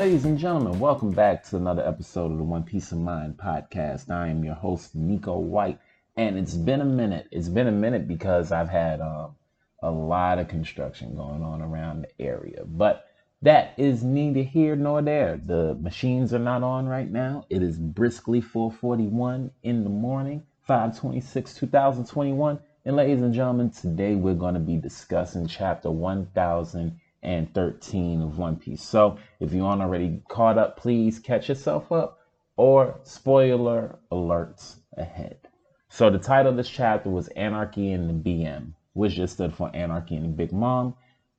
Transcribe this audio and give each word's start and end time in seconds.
Ladies 0.00 0.24
and 0.24 0.38
gentlemen, 0.38 0.80
welcome 0.80 1.10
back 1.10 1.44
to 1.44 1.58
another 1.58 1.86
episode 1.86 2.32
of 2.32 2.38
the 2.38 2.42
One 2.42 2.62
Piece 2.62 2.90
of 2.90 2.96
Mind 2.96 3.36
podcast. 3.36 4.10
I 4.10 4.28
am 4.28 4.42
your 4.42 4.54
host, 4.54 4.94
Nico 4.94 5.36
White, 5.36 5.78
and 6.16 6.38
it's 6.38 6.54
been 6.54 6.80
a 6.80 6.86
minute. 6.86 7.28
It's 7.30 7.50
been 7.50 7.66
a 7.66 7.70
minute 7.70 8.08
because 8.08 8.50
I've 8.50 8.70
had 8.70 9.02
um, 9.02 9.36
a 9.82 9.90
lot 9.90 10.38
of 10.38 10.48
construction 10.48 11.14
going 11.14 11.42
on 11.42 11.60
around 11.60 12.00
the 12.06 12.24
area, 12.24 12.62
but 12.64 13.08
that 13.42 13.74
is 13.76 14.02
neither 14.02 14.40
here 14.40 14.74
nor 14.74 15.02
there. 15.02 15.38
The 15.44 15.74
machines 15.74 16.32
are 16.32 16.38
not 16.38 16.62
on 16.62 16.88
right 16.88 17.10
now. 17.10 17.44
It 17.50 17.62
is 17.62 17.76
briskly 17.76 18.40
4:41 18.40 19.50
in 19.62 19.84
the 19.84 19.90
morning, 19.90 20.44
526 20.62 21.56
2021. 21.56 22.58
And 22.86 22.96
ladies 22.96 23.20
and 23.20 23.34
gentlemen, 23.34 23.68
today 23.68 24.14
we're 24.14 24.32
going 24.32 24.54
to 24.54 24.60
be 24.60 24.78
discussing 24.78 25.46
chapter 25.46 25.90
1013 27.22 28.22
of 28.22 28.38
One 28.38 28.56
Piece. 28.56 28.82
So 28.82 29.18
if 29.40 29.52
you 29.52 29.64
aren't 29.64 29.82
already 29.82 30.22
caught 30.28 30.58
up, 30.58 30.76
please 30.76 31.18
catch 31.18 31.48
yourself 31.48 31.92
up 31.92 32.18
or 32.56 33.00
spoiler 33.02 33.98
alerts 34.12 34.76
ahead. 34.96 35.38
So 35.88 36.10
the 36.10 36.18
title 36.18 36.52
of 36.52 36.56
this 36.56 36.70
chapter 36.70 37.10
was 37.10 37.28
Anarchy 37.28 37.92
in 37.92 38.06
the 38.06 38.14
BM, 38.14 38.74
which 38.92 39.14
just 39.14 39.34
stood 39.34 39.54
for 39.54 39.70
Anarchy 39.74 40.16
in 40.16 40.22
the 40.22 40.28
Big 40.28 40.52
Mom 40.52 40.94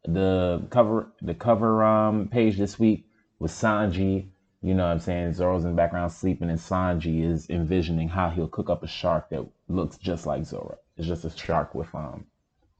the 0.05 0.65
cover 0.69 1.11
the 1.21 1.33
cover 1.33 1.83
um 1.83 2.27
page 2.27 2.57
this 2.57 2.79
week 2.79 3.05
was 3.39 3.51
Sanji. 3.51 4.29
You 4.63 4.75
know 4.75 4.85
what 4.85 4.91
I'm 4.91 4.99
saying? 4.99 5.33
Zoro's 5.33 5.63
in 5.63 5.71
the 5.71 5.75
background 5.75 6.11
sleeping, 6.11 6.49
and 6.49 6.59
Sanji 6.59 7.23
is 7.23 7.49
envisioning 7.49 8.09
how 8.09 8.29
he'll 8.29 8.47
cook 8.47 8.69
up 8.69 8.83
a 8.83 8.87
shark 8.87 9.29
that 9.29 9.45
looks 9.67 9.97
just 9.97 10.25
like 10.27 10.45
Zoro. 10.45 10.77
It's 10.97 11.07
just 11.07 11.25
a 11.25 11.29
shark 11.31 11.73
with 11.73 11.93
um 11.95 12.25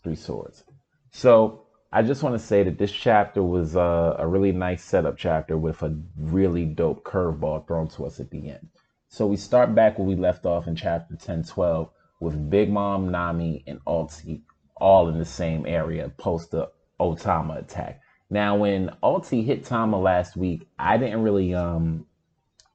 three 0.03 0.16
swords. 0.16 0.63
So 1.11 1.66
I 1.94 2.03
just 2.03 2.23
want 2.23 2.39
to 2.39 2.45
say 2.45 2.64
that 2.64 2.78
this 2.78 2.92
chapter 2.92 3.44
was 3.44 3.75
uh, 3.75 4.16
a 4.17 4.25
really 4.25 4.53
nice 4.53 4.81
setup 4.81 5.17
chapter 5.17 5.58
with 5.58 5.84
a 5.84 5.94
really 6.17 6.64
dope 6.64 7.03
curveball 7.03 7.67
thrown 7.67 7.89
to 7.89 8.06
us 8.06 8.22
at 8.22 8.30
the 8.30 8.50
end. 8.50 8.70
So 9.09 9.28
we 9.28 9.36
start 9.36 9.75
back 9.75 10.00
where 10.00 10.08
we 10.08 10.16
left 10.16 10.45
off 10.45 10.67
in 10.67 10.75
chapter 10.78 11.17
10 11.17 11.44
12 11.44 11.89
with 12.22 12.50
Big 12.50 12.72
Mom, 12.72 13.12
Nami, 13.12 13.66
and 13.67 13.84
Ulti 13.84 14.44
all 14.78 15.09
in 15.09 15.19
the 15.19 15.25
same 15.25 15.66
area 15.66 16.08
post 16.17 16.52
the 16.52 16.72
Otama 16.97 17.59
attack. 17.59 18.00
Now, 18.30 18.56
when 18.56 18.95
Ulti 19.03 19.44
hit 19.44 19.66
Tama 19.66 20.00
last 20.00 20.38
week, 20.38 20.69
I 20.80 20.95
didn't 20.95 21.23
really 21.23 21.53
um 21.53 22.06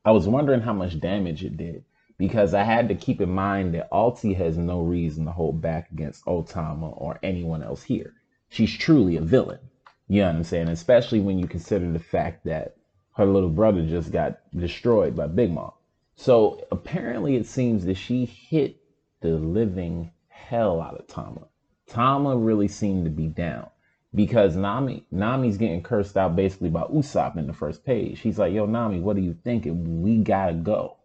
I 0.05 0.11
was 0.11 0.28
wondering 0.28 0.61
how 0.61 0.75
much 0.75 1.00
damage 1.00 1.42
it 1.42 1.56
did 1.56 1.84
because 2.19 2.53
I 2.53 2.64
had 2.64 2.91
to 2.91 2.94
keep 2.94 3.22
in 3.22 3.31
mind 3.31 3.72
that 3.72 3.91
Ulti 3.91 4.37
has 4.37 4.59
no 4.59 4.83
reason 4.83 5.25
to 5.25 5.33
hold 5.33 5.62
back 5.62 5.91
against 5.91 6.27
Otama 6.27 6.92
or 7.00 7.19
anyone 7.22 7.62
else 7.62 7.83
here. 7.83 8.12
She's 8.48 8.77
truly 8.77 9.16
a 9.16 9.20
villain. 9.20 9.61
You 10.08 10.22
know 10.22 10.28
what 10.28 10.36
I'm 10.36 10.44
saying? 10.44 10.69
Especially 10.69 11.20
when 11.20 11.39
you 11.39 11.47
consider 11.47 11.91
the 11.91 11.98
fact 11.98 12.44
that 12.44 12.77
her 13.16 13.27
little 13.27 13.50
brother 13.50 13.84
just 13.84 14.12
got 14.12 14.38
destroyed 14.56 15.16
by 15.16 15.27
Big 15.27 15.50
Mom. 15.50 15.72
So 16.14 16.64
apparently 16.70 17.36
it 17.36 17.47
seems 17.47 17.84
that 17.84 17.97
she 17.97 18.25
hit 18.25 18.77
the 19.20 19.30
living 19.30 20.12
hell 20.28 20.80
out 20.80 20.98
of 20.98 21.06
Tama. 21.06 21.48
Tama 21.86 22.36
really 22.36 22.69
seemed 22.69 23.05
to 23.05 23.11
be 23.11 23.27
down 23.27 23.69
because 24.14 24.56
Nami 24.56 25.06
Nami's 25.10 25.58
getting 25.58 25.83
cursed 25.83 26.16
out 26.16 26.36
basically 26.36 26.70
by 26.70 26.83
Usopp 26.83 27.36
in 27.36 27.47
the 27.47 27.53
first 27.53 27.84
page. 27.84 28.20
He's 28.20 28.38
like, 28.38 28.53
"Yo, 28.53 28.66
Nami, 28.66 29.00
what 29.00 29.16
are 29.16 29.20
you 29.20 29.34
thinking? 29.44 30.03
We 30.03 30.19
gotta 30.19 30.55
go," 30.55 30.97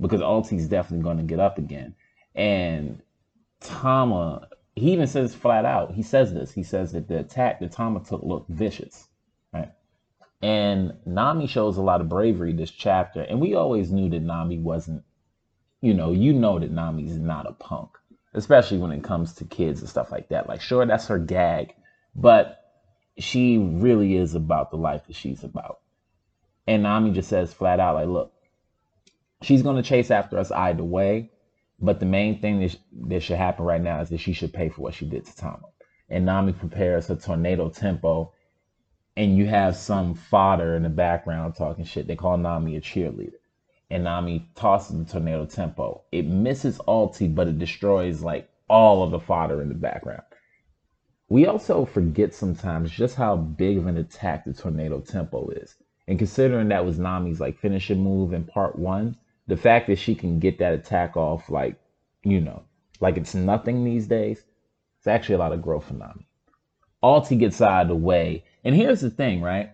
because 0.00 0.20
Ulti's 0.20 0.68
definitely 0.68 1.16
to 1.16 1.22
get 1.22 1.40
up 1.40 1.58
again. 1.58 1.94
And 2.34 3.02
Tama, 3.60 4.48
he 4.76 4.92
even 4.92 5.08
says 5.08 5.34
flat 5.34 5.64
out, 5.64 5.92
he 5.92 6.02
says 6.02 6.32
this. 6.32 6.52
He 6.52 6.62
says 6.62 6.92
that 6.92 7.08
the 7.08 7.18
attack 7.18 7.58
that 7.60 7.72
Tama 7.72 8.04
took 8.04 8.22
looked 8.22 8.48
vicious, 8.48 9.08
right? 9.52 9.72
And 10.42 10.94
Nami 11.04 11.48
shows 11.48 11.76
a 11.76 11.82
lot 11.82 12.00
of 12.00 12.08
bravery 12.08 12.52
this 12.52 12.70
chapter, 12.70 13.22
and 13.22 13.40
we 13.40 13.54
always 13.54 13.90
knew 13.90 14.08
that 14.10 14.22
Nami 14.22 14.58
wasn't, 14.58 15.02
you 15.80 15.94
know, 15.94 16.12
you 16.12 16.32
know 16.32 16.58
that 16.60 16.70
Nami's 16.70 17.16
not 17.16 17.48
a 17.48 17.52
punk, 17.52 17.90
especially 18.34 18.78
when 18.78 18.92
it 18.92 19.02
comes 19.02 19.34
to 19.34 19.44
kids 19.44 19.80
and 19.80 19.90
stuff 19.90 20.12
like 20.12 20.28
that. 20.28 20.48
Like, 20.48 20.60
sure, 20.60 20.86
that's 20.86 21.08
her 21.08 21.18
gag 21.18 21.74
but 22.16 22.64
she 23.18 23.58
really 23.58 24.16
is 24.16 24.34
about 24.34 24.70
the 24.70 24.76
life 24.76 25.06
that 25.06 25.16
she's 25.16 25.44
about. 25.44 25.80
And 26.66 26.82
Nami 26.82 27.12
just 27.12 27.28
says 27.28 27.52
flat 27.52 27.78
out, 27.78 27.94
like, 27.94 28.08
look, 28.08 28.32
she's 29.42 29.62
going 29.62 29.76
to 29.76 29.82
chase 29.82 30.10
after 30.10 30.38
us 30.38 30.50
either 30.50 30.82
way. 30.82 31.30
But 31.78 32.00
the 32.00 32.06
main 32.06 32.40
thing 32.40 32.60
that, 32.60 32.70
sh- 32.70 32.76
that 33.08 33.22
should 33.22 33.36
happen 33.36 33.64
right 33.64 33.80
now 33.80 34.00
is 34.00 34.08
that 34.08 34.20
she 34.20 34.32
should 34.32 34.52
pay 34.52 34.68
for 34.68 34.82
what 34.82 34.94
she 34.94 35.06
did 35.06 35.26
to 35.26 35.36
Tama. 35.36 35.68
And 36.08 36.24
Nami 36.24 36.52
prepares 36.52 37.08
her 37.08 37.16
tornado 37.16 37.68
tempo. 37.68 38.32
And 39.16 39.36
you 39.36 39.46
have 39.46 39.76
some 39.76 40.14
fodder 40.14 40.76
in 40.76 40.82
the 40.82 40.88
background 40.88 41.54
talking 41.54 41.84
shit. 41.84 42.06
They 42.06 42.16
call 42.16 42.36
Nami 42.36 42.76
a 42.76 42.80
cheerleader. 42.80 43.40
And 43.90 44.04
Nami 44.04 44.48
tosses 44.54 44.98
the 44.98 45.04
tornado 45.04 45.46
tempo. 45.46 46.02
It 46.12 46.26
misses 46.26 46.78
Ulti, 46.88 47.34
but 47.34 47.48
it 47.48 47.58
destroys 47.58 48.22
like 48.22 48.48
all 48.68 49.02
of 49.02 49.10
the 49.10 49.20
fodder 49.20 49.62
in 49.62 49.68
the 49.68 49.74
background. 49.74 50.22
We 51.28 51.46
also 51.46 51.84
forget 51.84 52.34
sometimes 52.34 52.90
just 52.90 53.16
how 53.16 53.36
big 53.36 53.78
of 53.78 53.86
an 53.86 53.96
attack 53.96 54.44
the 54.44 54.52
tornado 54.52 55.00
tempo 55.00 55.48
is. 55.48 55.74
And 56.08 56.18
considering 56.18 56.68
that 56.68 56.84
was 56.84 56.98
Nami's 56.98 57.40
like 57.40 57.58
finishing 57.58 58.02
move 58.02 58.32
in 58.32 58.44
part 58.44 58.78
one, 58.78 59.16
the 59.46 59.56
fact 59.56 59.86
that 59.86 59.98
she 59.98 60.14
can 60.14 60.38
get 60.38 60.58
that 60.58 60.74
attack 60.74 61.16
off 61.16 61.48
like, 61.48 61.76
you 62.22 62.40
know, 62.40 62.62
like 63.00 63.16
it's 63.16 63.34
nothing 63.34 63.84
these 63.84 64.06
days, 64.06 64.42
it's 64.98 65.06
actually 65.06 65.36
a 65.36 65.38
lot 65.38 65.52
of 65.52 65.62
growth 65.62 65.84
for 65.86 65.94
Nami. 65.94 66.26
Ulti 67.02 67.38
gets 67.38 67.60
out 67.60 67.82
of 67.82 67.88
the 67.88 67.94
way. 67.94 68.44
And 68.64 68.74
here's 68.74 69.00
the 69.00 69.10
thing, 69.10 69.40
right? 69.40 69.70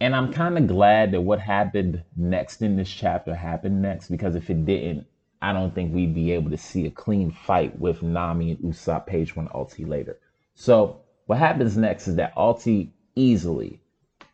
And 0.00 0.14
I'm 0.14 0.32
kind 0.32 0.58
of 0.58 0.66
glad 0.66 1.12
that 1.12 1.20
what 1.20 1.40
happened 1.40 2.02
next 2.16 2.60
in 2.62 2.76
this 2.76 2.90
chapter 2.90 3.34
happened 3.34 3.80
next 3.80 4.10
because 4.10 4.34
if 4.34 4.50
it 4.50 4.66
didn't, 4.66 5.06
I 5.40 5.52
don't 5.52 5.74
think 5.74 5.94
we'd 5.94 6.14
be 6.14 6.32
able 6.32 6.50
to 6.50 6.56
see 6.58 6.86
a 6.86 6.90
clean 6.90 7.30
fight 7.30 7.78
with 7.78 8.02
Nami 8.02 8.52
and 8.52 8.60
Usopp 8.60 9.06
page 9.06 9.36
one 9.36 9.48
Ulti 9.48 9.86
later. 9.86 10.18
So 10.54 11.00
what 11.26 11.38
happens 11.38 11.76
next 11.76 12.08
is 12.08 12.16
that 12.16 12.34
Ulti 12.34 12.90
easily, 13.14 13.80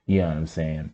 you 0.06 0.20
know 0.20 0.28
what 0.28 0.36
I'm 0.36 0.46
saying, 0.46 0.92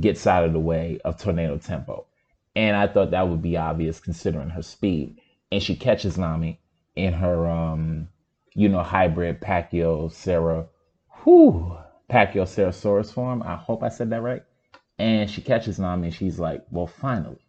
gets 0.00 0.26
out 0.26 0.44
of 0.44 0.52
the 0.52 0.60
way 0.60 1.00
of 1.04 1.18
Tornado 1.18 1.58
Tempo. 1.58 2.06
And 2.56 2.76
I 2.76 2.86
thought 2.86 3.12
that 3.12 3.28
would 3.28 3.42
be 3.42 3.56
obvious 3.56 4.00
considering 4.00 4.50
her 4.50 4.62
speed. 4.62 5.20
And 5.52 5.62
she 5.62 5.76
catches 5.76 6.18
Nami 6.18 6.60
in 6.96 7.14
her 7.14 7.48
um, 7.48 8.08
you 8.54 8.68
know, 8.68 8.82
hybrid 8.82 9.40
Pacquiao 9.40 10.10
Sarah 10.12 10.66
whew 11.22 11.76
Pachycephalosaurus 12.10 13.12
form. 13.12 13.42
I 13.42 13.56
hope 13.56 13.82
I 13.82 13.88
said 13.88 14.10
that 14.10 14.22
right. 14.22 14.42
And 14.98 15.30
she 15.30 15.40
catches 15.42 15.78
Nami 15.78 16.08
and 16.08 16.14
she's 16.14 16.38
like, 16.40 16.64
Well, 16.70 16.86
finally, 16.86 17.40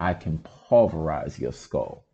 I 0.00 0.14
can 0.14 0.38
pulverize 0.38 1.38
your 1.38 1.52
skull. 1.52 2.04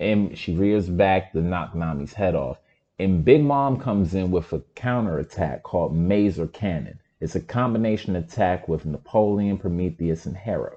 And 0.00 0.36
she 0.36 0.56
rears 0.56 0.88
back 0.88 1.32
to 1.32 1.40
knock 1.42 1.74
Nami's 1.74 2.14
head 2.14 2.34
off. 2.34 2.58
And 2.98 3.24
Big 3.24 3.42
Mom 3.42 3.78
comes 3.80 4.14
in 4.14 4.30
with 4.30 4.52
a 4.52 4.60
counterattack 4.74 5.62
called 5.62 5.94
Mazer 5.94 6.46
Cannon. 6.48 7.00
It's 7.20 7.34
a 7.36 7.40
combination 7.40 8.16
attack 8.16 8.68
with 8.68 8.86
Napoleon, 8.86 9.58
Prometheus, 9.58 10.26
and 10.26 10.36
Hera. 10.36 10.76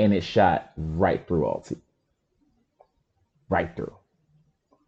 And 0.00 0.14
it 0.14 0.24
shot 0.24 0.72
right 0.78 1.28
through 1.28 1.42
Ulti. 1.42 1.76
Right 3.50 3.76
through. 3.76 3.94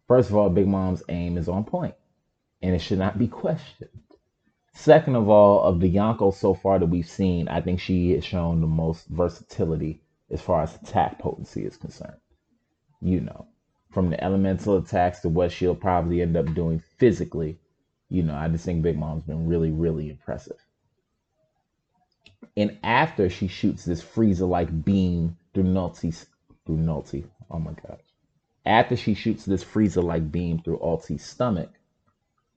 First 0.07 0.31
of 0.31 0.35
all, 0.35 0.49
Big 0.49 0.67
Mom's 0.67 1.03
aim 1.07 1.37
is 1.37 1.47
on 1.47 1.65
point, 1.65 1.93
and 2.63 2.73
it 2.73 2.79
should 2.79 2.97
not 2.97 3.19
be 3.19 3.27
questioned. 3.27 3.91
Second 4.73 5.15
of 5.15 5.29
all, 5.29 5.61
of 5.61 5.79
the 5.79 5.95
Yonko 5.95 6.33
so 6.33 6.55
far 6.55 6.79
that 6.79 6.87
we've 6.87 7.07
seen, 7.07 7.47
I 7.47 7.61
think 7.61 7.79
she 7.79 8.13
has 8.13 8.25
shown 8.25 8.59
the 8.59 8.65
most 8.65 9.05
versatility 9.05 10.01
as 10.31 10.41
far 10.41 10.63
as 10.63 10.75
attack 10.77 11.19
potency 11.19 11.63
is 11.63 11.77
concerned. 11.77 12.19
You 12.99 13.21
know, 13.21 13.45
from 13.91 14.09
the 14.09 14.21
elemental 14.23 14.77
attacks 14.77 15.19
to 15.19 15.29
what 15.29 15.51
she'll 15.51 15.75
probably 15.75 16.23
end 16.23 16.35
up 16.35 16.51
doing 16.55 16.81
physically. 16.97 17.59
You 18.09 18.23
know, 18.23 18.33
I 18.33 18.47
just 18.47 18.65
think 18.65 18.81
Big 18.81 18.97
Mom's 18.97 19.25
been 19.25 19.47
really, 19.47 19.69
really 19.69 20.09
impressive. 20.09 20.57
And 22.57 22.77
after 22.83 23.29
she 23.29 23.47
shoots 23.47 23.85
this 23.85 24.03
Frieza 24.03 24.47
like 24.47 24.83
beam 24.83 25.37
through 25.53 25.63
Nulti's 25.63 26.25
through 26.65 26.77
Nulti, 26.77 27.25
oh 27.51 27.59
my 27.59 27.73
gosh. 27.73 27.99
After 28.65 28.95
she 28.95 29.13
shoots 29.13 29.45
this 29.45 29.63
Frieza 29.63 30.03
like 30.03 30.31
beam 30.31 30.59
through 30.59 30.79
Ulti's 30.79 31.25
stomach, 31.25 31.69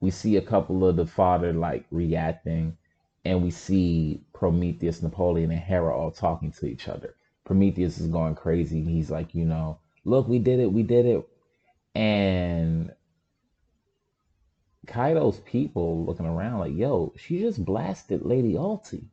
we 0.00 0.10
see 0.10 0.36
a 0.36 0.42
couple 0.42 0.86
of 0.86 0.96
the 0.96 1.06
father 1.06 1.52
like 1.52 1.86
reacting, 1.90 2.76
and 3.24 3.42
we 3.42 3.50
see 3.50 4.22
Prometheus, 4.32 5.02
Napoleon, 5.02 5.50
and 5.50 5.60
Hera 5.60 5.96
all 5.96 6.10
talking 6.10 6.52
to 6.52 6.66
each 6.66 6.88
other. 6.88 7.14
Prometheus 7.44 7.98
is 7.98 8.08
going 8.08 8.34
crazy. 8.34 8.82
He's 8.82 9.10
like, 9.10 9.34
you 9.34 9.44
know, 9.44 9.78
look, 10.04 10.28
we 10.28 10.38
did 10.38 10.60
it, 10.60 10.72
we 10.72 10.82
did 10.82 11.06
it. 11.06 11.28
And 11.94 12.92
Kaido's 14.86 15.40
people 15.40 16.04
looking 16.04 16.26
around 16.26 16.60
like, 16.60 16.74
yo, 16.74 17.12
she 17.16 17.40
just 17.40 17.64
blasted 17.64 18.24
Lady 18.24 18.54
Ulti. 18.54 19.06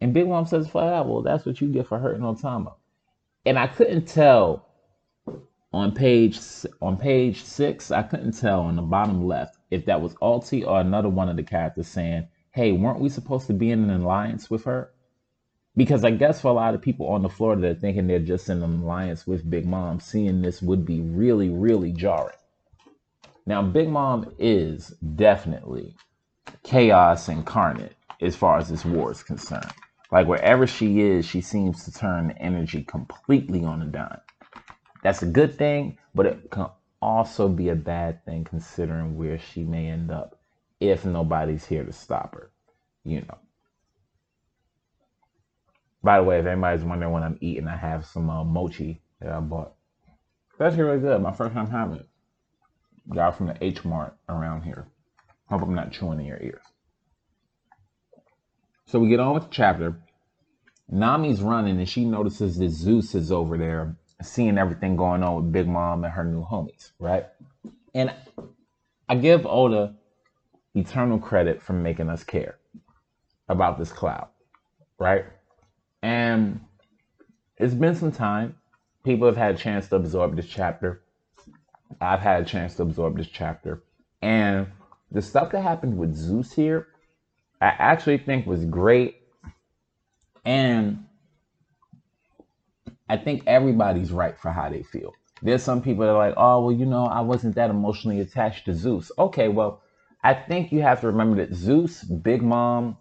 And 0.00 0.14
Big 0.14 0.26
Mom 0.26 0.46
says 0.46 0.68
flat 0.68 0.92
out, 0.92 1.08
well, 1.08 1.22
that's 1.22 1.44
what 1.44 1.60
you 1.60 1.68
get 1.68 1.86
for 1.86 1.98
hurting 1.98 2.22
Otama. 2.22 2.74
And 3.44 3.58
I 3.58 3.66
couldn't 3.66 4.06
tell 4.06 4.66
on 5.72 5.92
page 5.92 6.38
on 6.80 6.96
page 6.96 7.44
six, 7.44 7.90
I 7.90 8.02
couldn't 8.02 8.32
tell 8.32 8.62
on 8.62 8.76
the 8.76 8.82
bottom 8.82 9.24
left 9.26 9.56
if 9.70 9.84
that 9.86 10.00
was 10.00 10.14
Ulti 10.14 10.66
or 10.66 10.80
another 10.80 11.08
one 11.08 11.28
of 11.28 11.36
the 11.36 11.42
characters 11.42 11.86
saying, 11.86 12.28
hey, 12.52 12.72
weren't 12.72 13.00
we 13.00 13.08
supposed 13.08 13.46
to 13.46 13.52
be 13.52 13.70
in 13.70 13.88
an 13.88 14.02
alliance 14.02 14.50
with 14.50 14.64
her? 14.64 14.90
Because 15.76 16.04
I 16.04 16.10
guess 16.10 16.40
for 16.40 16.48
a 16.48 16.54
lot 16.54 16.74
of 16.74 16.82
people 16.82 17.06
on 17.06 17.22
the 17.22 17.28
floor 17.28 17.54
that 17.54 17.70
are 17.70 17.74
thinking 17.74 18.06
they're 18.06 18.18
just 18.18 18.48
in 18.48 18.62
an 18.62 18.82
alliance 18.82 19.26
with 19.26 19.48
Big 19.48 19.66
Mom, 19.66 20.00
seeing 20.00 20.42
this 20.42 20.60
would 20.60 20.84
be 20.84 21.00
really, 21.00 21.48
really 21.48 21.92
jarring. 21.92 22.36
Now, 23.46 23.62
Big 23.62 23.88
Mom 23.88 24.34
is 24.38 24.88
definitely 25.14 25.94
chaos 26.64 27.28
incarnate 27.28 27.94
as 28.20 28.34
far 28.34 28.58
as 28.58 28.68
this 28.68 28.84
war 28.84 29.12
is 29.12 29.22
concerned. 29.22 29.72
Like 30.10 30.26
wherever 30.26 30.66
she 30.66 31.00
is, 31.00 31.24
she 31.24 31.40
seems 31.40 31.84
to 31.84 31.92
turn 31.92 32.28
the 32.28 32.38
energy 32.38 32.82
completely 32.82 33.64
on 33.64 33.82
a 33.82 33.86
dime. 33.86 34.20
That's 35.02 35.22
a 35.22 35.26
good 35.26 35.56
thing, 35.56 35.98
but 36.14 36.26
it 36.26 36.50
can 36.50 36.66
also 37.00 37.48
be 37.48 37.68
a 37.68 37.76
bad 37.76 38.24
thing 38.24 38.44
considering 38.44 39.16
where 39.16 39.38
she 39.38 39.62
may 39.62 39.88
end 39.88 40.10
up 40.10 40.40
if 40.80 41.04
nobody's 41.04 41.64
here 41.64 41.84
to 41.84 41.92
stop 41.92 42.34
her. 42.34 42.50
You 43.04 43.20
know. 43.22 43.38
By 46.02 46.18
the 46.18 46.24
way, 46.24 46.38
if 46.38 46.46
anybody's 46.46 46.84
wondering 46.84 47.12
what 47.12 47.22
I'm 47.22 47.38
eating, 47.40 47.68
I 47.68 47.76
have 47.76 48.06
some 48.06 48.30
uh, 48.30 48.44
mochi 48.44 49.02
that 49.20 49.32
I 49.32 49.40
bought. 49.40 49.74
That's 50.58 50.76
really 50.76 50.98
good. 50.98 51.22
My 51.22 51.32
first 51.32 51.54
time 51.54 51.70
having 51.70 51.96
it. 51.96 52.08
Got 53.08 53.34
it 53.34 53.36
from 53.36 53.46
the 53.46 53.64
H 53.64 53.84
Mart 53.84 54.16
around 54.28 54.62
here. 54.62 54.86
Hope 55.48 55.62
I'm 55.62 55.74
not 55.74 55.92
chewing 55.92 56.20
in 56.20 56.26
your 56.26 56.40
ears. 56.40 56.62
So 58.90 58.98
we 58.98 59.08
get 59.08 59.20
on 59.20 59.34
with 59.34 59.44
the 59.44 59.50
chapter. 59.52 59.94
Nami's 60.90 61.42
running 61.42 61.78
and 61.78 61.88
she 61.88 62.04
notices 62.04 62.58
that 62.58 62.70
Zeus 62.70 63.14
is 63.14 63.30
over 63.30 63.56
there 63.56 63.94
seeing 64.20 64.58
everything 64.58 64.96
going 64.96 65.22
on 65.22 65.36
with 65.36 65.52
Big 65.52 65.68
Mom 65.68 66.02
and 66.02 66.12
her 66.12 66.24
new 66.24 66.44
homies, 66.44 66.90
right? 66.98 67.26
And 67.94 68.12
I 69.08 69.14
give 69.14 69.46
Oda 69.46 69.94
eternal 70.74 71.20
credit 71.20 71.62
for 71.62 71.72
making 71.72 72.08
us 72.08 72.24
care 72.24 72.58
about 73.48 73.78
this 73.78 73.92
cloud, 73.92 74.26
right? 74.98 75.24
And 76.02 76.58
it's 77.58 77.74
been 77.74 77.94
some 77.94 78.10
time. 78.10 78.56
People 79.04 79.28
have 79.28 79.36
had 79.36 79.54
a 79.54 79.58
chance 79.58 79.86
to 79.90 79.96
absorb 79.96 80.34
this 80.34 80.48
chapter. 80.48 81.00
I've 82.00 82.18
had 82.18 82.42
a 82.42 82.44
chance 82.44 82.74
to 82.74 82.82
absorb 82.82 83.18
this 83.18 83.28
chapter. 83.28 83.84
And 84.20 84.66
the 85.12 85.22
stuff 85.22 85.52
that 85.52 85.62
happened 85.62 85.96
with 85.96 86.16
Zeus 86.16 86.52
here, 86.52 86.88
I 87.60 87.66
actually 87.66 88.18
think 88.18 88.46
was 88.46 88.64
great. 88.64 89.16
And 90.44 91.04
I 93.08 93.16
think 93.16 93.42
everybody's 93.46 94.12
right 94.12 94.38
for 94.38 94.50
how 94.50 94.70
they 94.70 94.82
feel. 94.82 95.12
There's 95.42 95.62
some 95.62 95.82
people 95.82 96.04
that 96.04 96.12
are 96.12 96.18
like, 96.18 96.34
oh, 96.36 96.64
well, 96.64 96.72
you 96.76 96.86
know, 96.86 97.06
I 97.06 97.20
wasn't 97.20 97.54
that 97.56 97.70
emotionally 97.70 98.20
attached 98.20 98.66
to 98.66 98.74
Zeus. 98.74 99.10
Okay, 99.18 99.48
well, 99.48 99.82
I 100.22 100.34
think 100.34 100.70
you 100.70 100.82
have 100.82 101.00
to 101.00 101.08
remember 101.08 101.44
that 101.44 101.54
Zeus, 101.54 102.02
Big 102.02 102.42
Mom, 102.42 102.96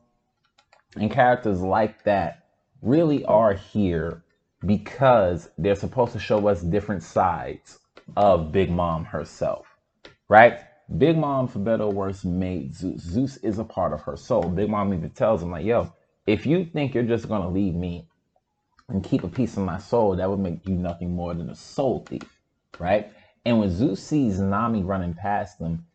and 0.96 1.12
characters 1.12 1.62
like 1.62 2.04
that 2.06 2.46
really 2.82 3.26
are 3.26 3.54
here 3.54 4.24
because 4.66 5.50
they're 5.58 5.76
supposed 5.76 6.14
to 6.14 6.20
show 6.20 6.48
us 6.48 6.62
different 6.62 7.04
sides 7.04 7.80
of 8.16 8.52
Big 8.52 8.72
Mom 8.72 9.06
herself, 9.06 9.68
right? 10.28 10.60
Big 10.98 11.18
Mom, 11.18 11.48
for 11.48 11.60
better 11.60 11.84
or 11.84 11.92
worse, 11.92 12.26
made 12.26 12.74
Zeus. 12.74 13.02
Zeus 13.02 13.38
is 13.38 13.60
a 13.60 13.64
part 13.64 13.94
of 13.94 14.02
her 14.02 14.18
soul. 14.18 14.44
Big 14.44 14.70
Mom 14.70 14.94
even 14.94 15.10
tells 15.12 15.44
him, 15.44 15.52
like, 15.52 15.66
yo, 15.66 15.94
if 16.26 16.46
you 16.46 16.66
think 16.66 16.94
you're 16.94 17.04
just 17.04 17.28
to 17.28 17.48
leave 17.48 17.76
me 17.76 18.08
and 18.88 19.04
keep 19.04 19.24
a 19.24 19.28
piece 19.28 19.56
of 19.58 19.64
my 19.64 19.78
soul, 19.78 20.16
that 20.16 20.30
would 20.30 20.40
make 20.40 20.68
you 20.68 20.76
nothing 20.76 21.16
more 21.16 21.34
than 21.34 21.50
a 21.50 21.56
soul 21.56 22.06
thief, 22.08 22.24
right? 22.80 23.12
And 23.46 23.60
when 23.60 23.70
Zeus 23.70 24.02
sees 24.02 24.40
Nami 24.40 24.84
running 24.84 25.14
past 25.14 25.60
them, 25.60 25.86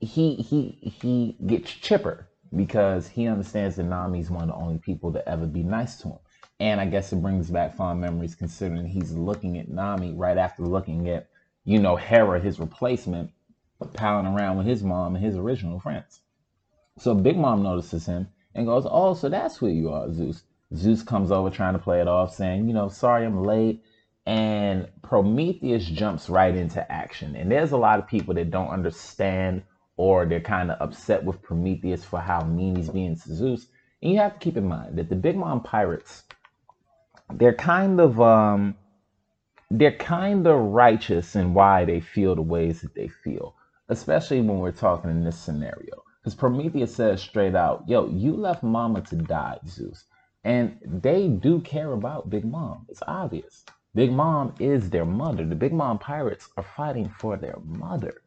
he 0.00 0.36
he 0.36 0.78
he 0.80 1.36
gets 1.46 1.70
chipper 1.70 2.28
because 2.56 3.06
he 3.08 3.28
understands 3.28 3.76
that 3.76 3.84
Nami's 3.84 4.30
one 4.30 4.44
of 4.44 4.48
the 4.48 4.54
only 4.54 4.78
people 4.78 5.12
to 5.12 5.28
ever 5.28 5.46
be 5.46 5.62
nice 5.62 5.96
to 5.98 6.08
him. 6.08 6.18
And 6.58 6.80
I 6.80 6.86
guess 6.86 7.12
it 7.12 7.22
brings 7.22 7.50
back 7.50 7.76
fond 7.76 8.00
memories 8.00 8.34
considering 8.34 8.86
he's 8.86 9.12
looking 9.12 9.58
at 9.58 9.68
Nami 9.68 10.12
right 10.12 10.36
after 10.36 10.62
looking 10.62 11.08
at, 11.08 11.28
you 11.64 11.78
know, 11.78 11.96
Hera, 11.96 12.40
his 12.40 12.58
replacement, 12.58 13.30
palling 13.94 14.26
around 14.26 14.56
with 14.58 14.66
his 14.66 14.82
mom 14.82 15.16
and 15.16 15.24
his 15.24 15.36
original 15.36 15.80
friends. 15.80 16.20
So 16.98 17.14
Big 17.14 17.36
Mom 17.36 17.62
notices 17.62 18.06
him 18.06 18.28
and 18.54 18.66
goes, 18.66 18.86
Oh, 18.88 19.14
so 19.14 19.28
that's 19.28 19.56
who 19.56 19.68
you 19.68 19.90
are, 19.90 20.12
Zeus. 20.12 20.42
Zeus 20.74 21.02
comes 21.02 21.30
over 21.30 21.50
trying 21.50 21.72
to 21.74 21.78
play 21.78 22.00
it 22.00 22.08
off, 22.08 22.34
saying, 22.34 22.68
You 22.68 22.74
know, 22.74 22.88
sorry 22.88 23.24
I'm 23.24 23.42
late. 23.42 23.82
And 24.26 24.88
Prometheus 25.02 25.84
jumps 25.86 26.28
right 26.28 26.54
into 26.54 26.90
action. 26.92 27.34
And 27.36 27.50
there's 27.50 27.72
a 27.72 27.78
lot 27.78 27.98
of 27.98 28.06
people 28.06 28.34
that 28.34 28.50
don't 28.50 28.68
understand 28.68 29.64
or 29.96 30.26
they're 30.26 30.40
kind 30.40 30.70
of 30.70 30.78
upset 30.80 31.24
with 31.24 31.42
Prometheus 31.42 32.04
for 32.04 32.20
how 32.20 32.42
mean 32.42 32.76
he's 32.76 32.88
being 32.88 33.16
to 33.16 33.34
Zeus. 33.34 33.66
And 34.02 34.12
you 34.12 34.18
have 34.18 34.34
to 34.34 34.38
keep 34.38 34.56
in 34.56 34.66
mind 34.66 34.98
that 34.98 35.08
the 35.10 35.16
Big 35.16 35.36
Mom 35.36 35.62
pirates, 35.62 36.24
they're 37.34 37.54
kind 37.54 38.00
of 38.00 38.20
um 38.20 38.76
they're 39.70 39.96
kind 39.96 40.46
of 40.46 40.58
righteous 40.58 41.36
in 41.36 41.54
why 41.54 41.84
they 41.84 42.00
feel 42.00 42.34
the 42.34 42.42
ways 42.42 42.80
that 42.80 42.94
they 42.94 43.08
feel, 43.08 43.54
especially 43.90 44.40
when 44.40 44.60
we're 44.60 44.70
talking 44.72 45.10
in 45.10 45.24
this 45.24 45.38
scenario. 45.38 46.04
Because 46.20 46.34
Prometheus 46.34 46.94
says 46.94 47.20
straight 47.20 47.54
out, 47.54 47.84
yo, 47.88 48.06
you 48.08 48.32
left 48.32 48.62
mama 48.62 49.00
to 49.02 49.16
die, 49.16 49.58
Zeus. 49.66 50.04
And 50.44 50.78
they 50.84 51.28
do 51.28 51.60
care 51.60 51.92
about 51.92 52.30
Big 52.30 52.44
Mom. 52.44 52.86
It's 52.88 53.02
obvious. 53.06 53.64
Big 53.94 54.12
Mom 54.12 54.54
is 54.60 54.90
their 54.90 55.04
mother. 55.04 55.44
The 55.44 55.56
Big 55.56 55.72
Mom 55.72 55.98
pirates 55.98 56.48
are 56.56 56.62
fighting 56.62 57.08
for 57.08 57.36
their 57.36 57.58
mother. 57.64 58.22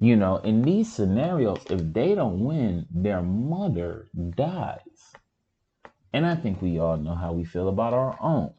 You 0.00 0.16
know, 0.16 0.36
in 0.38 0.62
these 0.62 0.92
scenarios, 0.92 1.64
if 1.68 1.92
they 1.92 2.14
don't 2.14 2.44
win, 2.44 2.86
their 2.90 3.20
mother 3.20 4.08
dies. 4.36 5.12
And 6.12 6.24
I 6.24 6.34
think 6.34 6.62
we 6.62 6.78
all 6.78 6.96
know 6.96 7.14
how 7.14 7.32
we 7.32 7.44
feel 7.44 7.68
about 7.68 7.92
our 7.92 8.16
own. 8.20 8.54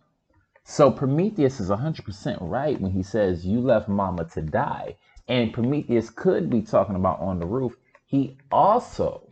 So 0.64 0.92
Prometheus 0.92 1.60
is 1.60 1.70
100% 1.70 2.38
right 2.42 2.80
when 2.80 2.92
he 2.92 3.02
says, 3.02 3.46
You 3.46 3.60
left 3.60 3.90
mama 3.90 4.26
to 4.34 4.42
die. 4.42 4.98
And 5.30 5.54
Prometheus 5.54 6.10
could 6.10 6.50
be 6.50 6.64
talking 6.64 6.96
about 6.96 7.20
on 7.20 7.40
the 7.40 7.46
roof. 7.46 7.78
He 8.08 8.38
also 8.52 9.30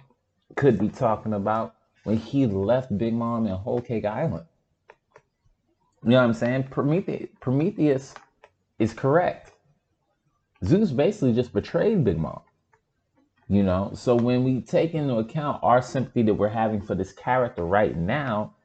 could 0.55 0.79
be 0.79 0.89
talking 0.89 1.33
about 1.33 1.73
when 2.03 2.17
he 2.17 2.45
left 2.45 2.95
Big 2.97 3.13
Mom 3.13 3.47
and 3.47 3.55
Whole 3.55 3.81
Cake 3.81 4.05
Island. 4.05 4.45
You 6.03 6.11
know 6.11 6.17
what 6.17 6.25
I'm 6.25 6.33
saying? 6.33 6.67
Prometheus, 6.69 7.29
Prometheus 7.41 8.13
is 8.77 8.93
correct. 8.93 9.51
Zeus 10.63 10.91
basically 10.91 11.33
just 11.33 11.51
betrayed 11.51 12.03
Big 12.03 12.19
Mom. 12.19 12.41
You 13.49 13.63
know, 13.63 13.91
so 13.95 14.15
when 14.15 14.43
we 14.43 14.61
take 14.61 14.93
into 14.93 15.15
account 15.15 15.61
our 15.63 15.81
sympathy 15.81 16.21
that 16.23 16.33
we're 16.33 16.49
having 16.49 16.81
for 16.81 16.95
this 16.95 17.13
character 17.13 17.65
right 17.65 17.95
now, 17.95 18.55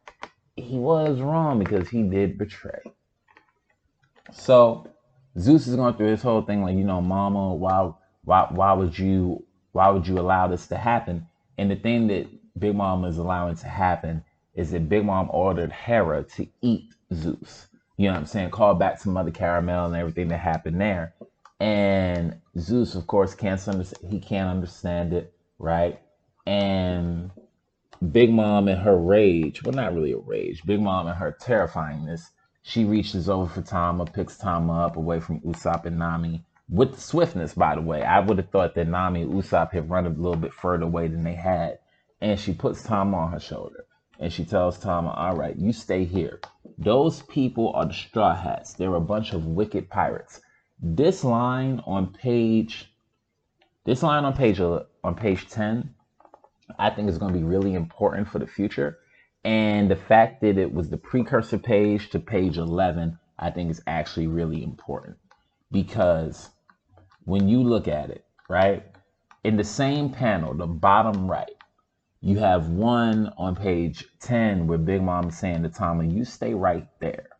he 0.56 0.76
was 0.76 1.20
wrong 1.20 1.58
because 1.60 1.88
he 1.88 2.02
did 2.02 2.36
betray. 2.36 2.82
So 4.32 4.91
Zeus 5.38 5.66
is 5.66 5.76
going 5.76 5.94
through 5.94 6.10
this 6.10 6.22
whole 6.22 6.42
thing 6.42 6.62
like, 6.62 6.76
you 6.76 6.84
know, 6.84 7.00
Mama, 7.00 7.54
why, 7.54 7.92
why, 8.24 8.46
why 8.50 8.72
would 8.72 8.98
you, 8.98 9.44
why 9.72 9.88
would 9.88 10.06
you 10.06 10.18
allow 10.18 10.46
this 10.48 10.66
to 10.68 10.76
happen? 10.76 11.26
And 11.58 11.70
the 11.70 11.76
thing 11.76 12.08
that 12.08 12.26
Big 12.58 12.74
Mom 12.74 13.04
is 13.04 13.18
allowing 13.18 13.56
to 13.56 13.66
happen 13.66 14.24
is 14.54 14.72
that 14.72 14.88
Big 14.88 15.04
Mom 15.04 15.28
ordered 15.32 15.72
Hera 15.72 16.24
to 16.36 16.46
eat 16.60 16.94
Zeus. 17.14 17.68
You 17.96 18.08
know 18.08 18.14
what 18.14 18.20
I'm 18.20 18.26
saying? 18.26 18.50
Call 18.50 18.74
back 18.74 19.00
to 19.00 19.08
Mother 19.08 19.30
Caramel 19.30 19.86
and 19.86 19.96
everything 19.96 20.28
that 20.28 20.38
happened 20.38 20.80
there. 20.80 21.14
And 21.60 22.40
Zeus, 22.58 22.94
of 22.94 23.06
course, 23.06 23.34
can't 23.34 23.66
understand. 23.68 24.12
He 24.12 24.18
can't 24.18 24.50
understand 24.50 25.12
it, 25.12 25.32
right? 25.58 26.00
And 26.46 27.30
Big 28.10 28.32
Mom 28.32 28.68
in 28.68 28.78
her 28.78 28.96
rage, 28.96 29.62
well, 29.62 29.72
not 29.72 29.94
really 29.94 30.12
a 30.12 30.18
rage. 30.18 30.64
Big 30.64 30.80
Mom 30.80 31.06
in 31.06 31.14
her 31.14 31.36
terrifyingness, 31.40 32.30
she 32.62 32.84
reaches 32.84 33.28
over 33.28 33.52
for 33.52 33.62
Tama, 33.62 34.06
picks 34.06 34.38
Tama 34.38 34.86
up 34.86 34.96
away 34.96 35.20
from 35.20 35.40
Usopp 35.40 35.84
and 35.84 35.98
Nami 35.98 36.44
with 36.68 37.00
swiftness. 37.00 37.54
By 37.54 37.74
the 37.74 37.80
way, 37.80 38.02
I 38.02 38.20
would 38.20 38.38
have 38.38 38.50
thought 38.50 38.74
that 38.74 38.88
Nami 38.88 39.22
and 39.22 39.32
Usopp 39.32 39.72
had 39.72 39.90
run 39.90 40.06
a 40.06 40.10
little 40.10 40.36
bit 40.36 40.52
further 40.52 40.84
away 40.84 41.08
than 41.08 41.24
they 41.24 41.34
had. 41.34 41.78
And 42.20 42.38
she 42.38 42.54
puts 42.54 42.82
Tama 42.82 43.16
on 43.16 43.32
her 43.32 43.40
shoulder, 43.40 43.84
and 44.20 44.32
she 44.32 44.44
tells 44.44 44.78
Tama, 44.78 45.10
"All 45.10 45.36
right, 45.36 45.56
you 45.56 45.72
stay 45.72 46.04
here. 46.04 46.40
Those 46.78 47.22
people 47.22 47.72
are 47.74 47.86
the 47.86 47.92
Straw 47.92 48.34
Hats. 48.34 48.74
They're 48.74 48.94
a 48.94 49.00
bunch 49.00 49.32
of 49.32 49.44
wicked 49.44 49.90
pirates." 49.90 50.40
This 50.80 51.24
line 51.24 51.82
on 51.86 52.12
page 52.12 52.92
this 53.84 54.02
line 54.02 54.24
on 54.24 54.34
page 54.34 54.60
uh, 54.60 54.84
on 55.02 55.14
page 55.16 55.48
10 55.48 55.94
I 56.78 56.90
think 56.90 57.08
is 57.08 57.18
going 57.18 57.32
to 57.32 57.38
be 57.38 57.44
really 57.44 57.74
important 57.74 58.28
for 58.28 58.38
the 58.38 58.46
future. 58.46 58.98
And 59.44 59.90
the 59.90 59.96
fact 59.96 60.40
that 60.42 60.58
it 60.58 60.72
was 60.72 60.88
the 60.88 60.96
precursor 60.96 61.58
page 61.58 62.10
to 62.10 62.20
page 62.20 62.58
11, 62.58 63.18
I 63.38 63.50
think 63.50 63.70
is 63.70 63.82
actually 63.86 64.28
really 64.28 64.62
important 64.62 65.16
because 65.72 66.50
when 67.24 67.48
you 67.48 67.62
look 67.62 67.88
at 67.88 68.10
it, 68.10 68.24
right, 68.48 68.84
in 69.42 69.56
the 69.56 69.64
same 69.64 70.10
panel, 70.10 70.54
the 70.54 70.66
bottom 70.66 71.28
right, 71.28 71.56
you 72.20 72.38
have 72.38 72.68
one 72.68 73.32
on 73.36 73.56
page 73.56 74.04
10 74.20 74.68
where 74.68 74.78
Big 74.78 75.02
Mom 75.02 75.28
is 75.28 75.38
saying 75.38 75.64
to 75.64 75.68
Tommy, 75.68 76.08
you 76.08 76.24
stay 76.24 76.54
right 76.54 76.86
there. 77.00 77.30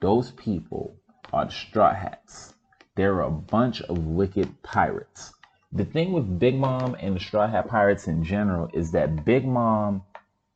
Those 0.00 0.32
people 0.32 0.96
are 1.32 1.44
the 1.44 1.52
straw 1.52 1.94
hats. 1.94 2.54
They're 2.96 3.20
a 3.20 3.30
bunch 3.30 3.80
of 3.82 4.06
wicked 4.06 4.62
pirates. 4.64 5.32
The 5.70 5.84
thing 5.84 6.12
with 6.12 6.38
Big 6.38 6.56
Mom 6.56 6.96
and 6.98 7.14
the 7.14 7.20
Straw 7.20 7.46
Hat 7.46 7.68
Pirates 7.68 8.08
in 8.08 8.24
general 8.24 8.70
is 8.72 8.90
that 8.92 9.24
Big 9.24 9.46
Mom 9.46 10.02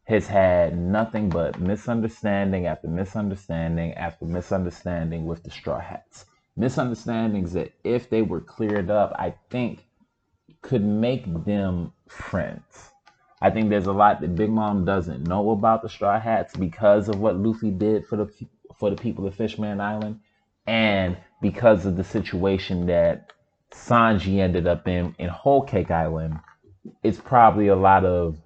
has 0.04 0.26
had 0.26 0.76
nothing 0.76 1.28
but 1.28 1.60
misunderstanding 1.60 2.66
after 2.66 2.88
misunderstanding 2.88 3.94
after 3.94 4.24
misunderstanding 4.24 5.26
with 5.26 5.42
the 5.44 5.50
Straw 5.50 5.78
Hats. 5.78 6.24
Misunderstandings 6.56 7.52
that, 7.52 7.72
if 7.84 8.10
they 8.10 8.22
were 8.22 8.40
cleared 8.40 8.90
up, 8.90 9.14
I 9.18 9.34
think 9.50 9.86
could 10.60 10.84
make 10.84 11.44
them 11.44 11.92
friends. 12.08 12.90
I 13.40 13.50
think 13.50 13.70
there's 13.70 13.86
a 13.86 13.92
lot 13.92 14.20
that 14.20 14.36
Big 14.36 14.50
Mom 14.50 14.84
doesn't 14.84 15.26
know 15.26 15.50
about 15.50 15.82
the 15.82 15.88
Straw 15.88 16.20
Hats 16.20 16.56
because 16.56 17.08
of 17.08 17.18
what 17.18 17.36
Luffy 17.36 17.70
did 17.70 18.06
for 18.06 18.16
the 18.16 18.30
for 18.78 18.90
the 18.90 18.96
people 18.96 19.26
of 19.26 19.34
Fishman 19.34 19.80
Island, 19.80 20.20
and 20.66 21.16
because 21.40 21.86
of 21.86 21.96
the 21.96 22.04
situation 22.04 22.86
that 22.86 23.32
Sanji 23.72 24.38
ended 24.38 24.66
up 24.66 24.86
in 24.86 25.14
in 25.18 25.28
Whole 25.28 25.62
Cake 25.62 25.90
Island. 25.90 26.38
It's 27.02 27.20
probably 27.20 27.68
a 27.68 27.76
lot 27.76 28.04
of 28.04 28.38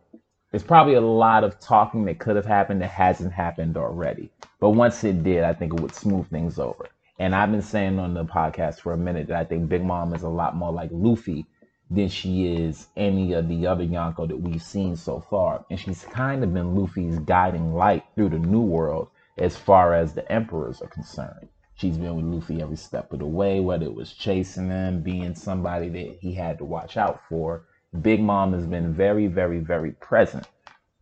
it's 0.53 0.65
probably 0.65 0.95
a 0.95 1.01
lot 1.01 1.45
of 1.45 1.59
talking 1.61 2.05
that 2.05 2.19
could 2.19 2.37
have 2.37 2.47
happened 2.47 2.81
that 2.81 2.91
hasn't 2.91 3.33
happened 3.33 3.77
already. 3.77 4.31
But 4.61 4.71
once 4.71 5.05
it 5.05 5.23
did, 5.23 5.45
I 5.45 5.53
think 5.53 5.75
it 5.75 5.81
would 5.81 5.95
smooth 5.95 6.29
things 6.31 6.59
over. 6.59 6.87
And 7.19 7.35
I've 7.35 7.51
been 7.51 7.63
saying 7.63 7.99
on 7.99 8.15
the 8.15 8.25
podcast 8.25 8.81
for 8.81 8.93
a 8.93 8.99
minute 8.99 9.29
that 9.29 9.39
I 9.39 9.45
think 9.45 9.69
Big 9.69 9.85
Mom 9.85 10.15
is 10.15 10.23
a 10.23 10.29
lot 10.29 10.55
more 10.55 10.73
like 10.73 10.91
Luffy 10.93 11.47
than 11.91 12.09
she 12.09 12.55
is 12.55 12.89
any 12.97 13.33
of 13.33 13.49
the 13.49 13.67
other 13.67 13.85
Yonko 13.85 14.29
that 14.29 14.41
we've 14.41 14.63
seen 14.63 14.97
so 14.97 15.21
far. 15.21 15.65
And 15.71 15.79
she's 15.79 16.05
kind 16.05 16.43
of 16.43 16.53
been 16.53 16.75
Luffy's 16.75 17.19
guiding 17.21 17.75
light 17.75 18.05
through 18.15 18.31
the 18.31 18.39
new 18.39 18.61
world 18.61 19.09
as 19.39 19.57
far 19.57 19.95
as 19.95 20.15
the 20.15 20.31
emperors 20.31 20.83
are 20.83 20.89
concerned. 20.89 21.49
She's 21.75 21.99
been 21.99 22.17
with 22.17 22.25
Luffy 22.25 22.63
every 22.63 22.77
step 22.77 23.13
of 23.13 23.19
the 23.19 23.27
way, 23.27 23.61
whether 23.61 23.85
it 23.85 23.95
was 23.95 24.13
chasing 24.13 24.71
him, 24.71 25.03
being 25.03 25.35
somebody 25.35 25.89
that 25.91 26.19
he 26.21 26.33
had 26.35 26.59
to 26.59 26.65
watch 26.65 26.97
out 26.97 27.21
for. 27.29 27.65
Big 28.03 28.21
Mom 28.21 28.53
has 28.53 28.67
been 28.67 28.93
very, 28.93 29.27
very, 29.27 29.59
very 29.59 29.93
present. 29.93 30.47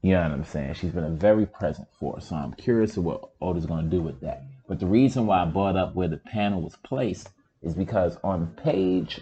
You 0.03 0.13
know 0.13 0.23
what 0.23 0.33
I'm 0.33 0.45
saying? 0.45 0.75
She's 0.75 0.93
been 0.93 1.05
a 1.05 1.11
very 1.11 1.47
present 1.47 1.89
force. 1.99 2.29
So 2.29 2.37
I'm 2.37 2.53
curious 2.53 2.97
of 2.97 3.05
what 3.05 3.31
Oda's 3.41 3.67
going 3.67 3.85
to 3.85 3.91
do 3.91 4.03
with 4.03 4.21
that. 4.21 4.43
But 4.69 4.81
the 4.81 4.87
reason 4.87 5.27
why 5.27 5.43
I 5.43 5.45
brought 5.47 5.77
up 5.77 5.95
where 5.95 6.09
the 6.09 6.19
panel 6.19 6.63
was 6.63 6.77
placed 6.77 7.31
is 7.63 7.75
because 7.75 8.19
on 8.23 8.49
page 8.63 9.21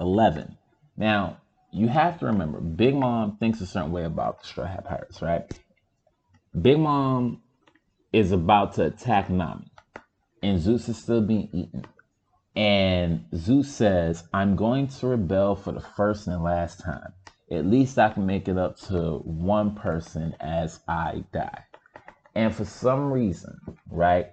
11, 0.00 0.56
now 0.96 1.38
you 1.72 1.88
have 1.88 2.18
to 2.20 2.26
remember, 2.26 2.60
Big 2.60 2.94
Mom 2.94 3.36
thinks 3.38 3.60
a 3.60 3.66
certain 3.66 3.92
way 3.92 4.04
about 4.04 4.40
the 4.40 4.46
Straw 4.46 4.66
Hat 4.66 4.84
Pirates, 4.84 5.22
right? 5.22 5.50
Big 6.60 6.78
Mom 6.78 7.42
is 8.12 8.30
about 8.30 8.74
to 8.74 8.84
attack 8.84 9.30
Nami, 9.30 9.72
and 10.42 10.60
Zeus 10.60 10.88
is 10.88 10.98
still 10.98 11.22
being 11.22 11.48
eaten. 11.52 11.84
And 12.54 13.24
Zeus 13.34 13.74
says, 13.74 14.24
I'm 14.32 14.56
going 14.56 14.88
to 14.88 15.06
rebel 15.06 15.56
for 15.56 15.72
the 15.72 15.80
first 15.80 16.26
and 16.26 16.42
last 16.42 16.80
time. 16.80 17.12
At 17.50 17.66
least 17.66 17.98
I 17.98 18.10
can 18.10 18.26
make 18.26 18.48
it 18.48 18.58
up 18.58 18.78
to 18.88 19.18
one 19.24 19.74
person 19.74 20.34
as 20.40 20.80
I 20.86 21.24
die. 21.32 21.64
And 22.34 22.54
for 22.54 22.64
some 22.64 23.12
reason, 23.12 23.58
right, 23.90 24.30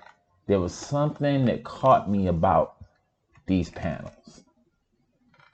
there 0.48 0.60
was 0.60 0.74
something 0.74 1.46
that 1.46 1.64
caught 1.64 2.10
me 2.10 2.28
about 2.28 2.76
these 3.46 3.70
panels. 3.70 4.44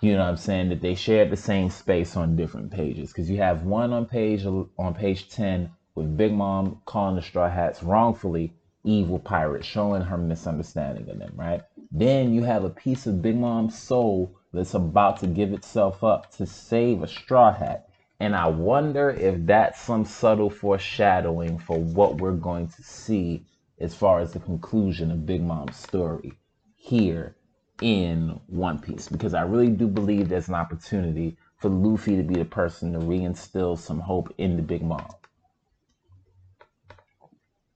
You 0.01 0.13
know 0.13 0.19
what 0.19 0.29
I'm 0.29 0.37
saying? 0.37 0.69
That 0.69 0.81
they 0.81 0.95
shared 0.95 1.31
the 1.31 1.37
same 1.37 1.69
space 1.69 2.15
on 2.15 2.35
different 2.35 2.71
pages. 2.71 3.09
Because 3.11 3.29
you 3.29 3.37
have 3.37 3.63
one 3.63 3.93
on 3.93 4.05
page 4.05 4.45
on 4.45 4.93
page 4.93 5.29
10 5.29 5.71
with 5.95 6.17
Big 6.17 6.33
Mom 6.33 6.81
calling 6.85 7.15
the 7.15 7.21
Straw 7.21 7.49
Hats 7.49 7.81
wrongfully 7.81 8.53
evil 8.85 9.19
pirate, 9.19 9.65
showing 9.65 10.01
her 10.01 10.17
misunderstanding 10.17 11.09
of 11.09 11.19
them, 11.19 11.33
right? 11.35 11.63
Then 11.91 12.33
you 12.33 12.43
have 12.43 12.63
a 12.63 12.69
piece 12.69 13.07
of 13.07 13.21
Big 13.21 13.37
Mom's 13.37 13.77
soul 13.77 14.35
that's 14.53 14.73
about 14.73 15.19
to 15.19 15.27
give 15.27 15.51
itself 15.51 16.03
up 16.03 16.33
to 16.37 16.45
save 16.45 17.03
a 17.03 17.07
straw 17.07 17.53
hat. 17.53 17.89
And 18.19 18.35
I 18.35 18.47
wonder 18.47 19.09
if 19.09 19.45
that's 19.45 19.81
some 19.81 20.05
subtle 20.05 20.49
foreshadowing 20.49 21.59
for 21.59 21.77
what 21.77 22.21
we're 22.21 22.31
going 22.31 22.69
to 22.69 22.83
see 22.83 23.45
as 23.79 23.93
far 23.93 24.19
as 24.19 24.31
the 24.31 24.39
conclusion 24.39 25.11
of 25.11 25.25
Big 25.25 25.43
Mom's 25.43 25.75
story 25.75 26.31
here 26.77 27.35
in 27.81 28.39
One 28.47 28.79
Piece. 28.79 29.09
Because 29.09 29.33
I 29.33 29.41
really 29.41 29.69
do 29.69 29.87
believe 29.87 30.29
there's 30.29 30.47
an 30.47 30.55
opportunity 30.55 31.37
for 31.57 31.69
Luffy 31.69 32.15
to 32.15 32.23
be 32.23 32.35
the 32.35 32.45
person 32.45 32.93
to 32.93 32.99
reinstill 32.99 33.77
some 33.77 33.99
hope 33.99 34.33
in 34.37 34.55
the 34.55 34.61
Big 34.61 34.81
Mom. 34.81 35.07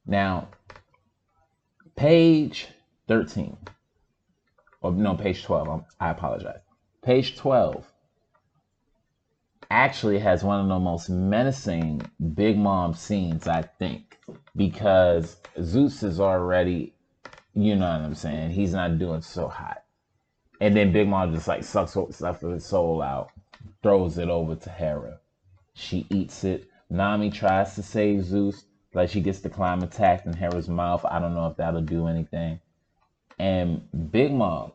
Now, 0.05 0.47
page 1.99 2.67
13, 3.09 3.57
or 4.79 4.93
no, 4.93 5.15
page 5.15 5.43
12, 5.43 5.83
I 5.99 6.11
apologize. 6.11 6.61
Page 7.01 7.35
12 7.35 7.85
actually 9.69 10.17
has 10.19 10.41
one 10.41 10.61
of 10.61 10.69
the 10.69 10.79
most 10.79 11.09
menacing 11.09 12.01
Big 12.35 12.57
Mom 12.57 12.93
scenes, 12.93 13.49
I 13.49 13.63
think, 13.63 14.17
because 14.55 15.35
Zeus 15.61 16.01
is 16.01 16.21
already, 16.21 16.93
you 17.53 17.75
know 17.75 17.91
what 17.91 17.99
I'm 17.99 18.15
saying, 18.15 18.51
he's 18.51 18.71
not 18.71 18.97
doing 18.97 19.21
so 19.21 19.49
hot. 19.49 19.83
And 20.61 20.77
then 20.77 20.93
Big 20.93 21.09
Mom 21.09 21.33
just 21.33 21.49
like 21.49 21.65
sucks 21.65 21.97
stuff 22.11 22.43
of 22.43 22.53
his 22.53 22.65
soul 22.65 23.01
out, 23.01 23.29
throws 23.83 24.17
it 24.17 24.29
over 24.29 24.55
to 24.55 24.69
Hera. 24.69 25.19
She 25.73 26.07
eats 26.09 26.45
it. 26.45 26.69
Nami 26.89 27.29
tries 27.29 27.75
to 27.75 27.83
save 27.83 28.23
Zeus. 28.23 28.63
Like 28.93 29.09
she 29.09 29.21
gets 29.21 29.39
the 29.39 29.49
Clima-Tact 29.49 30.25
in 30.25 30.33
Hera's 30.33 30.67
mouth. 30.67 31.05
I 31.05 31.19
don't 31.19 31.35
know 31.35 31.47
if 31.47 31.57
that'll 31.57 31.81
do 31.81 32.07
anything. 32.07 32.59
And 33.37 33.87
Big 34.11 34.33
Mom, 34.33 34.71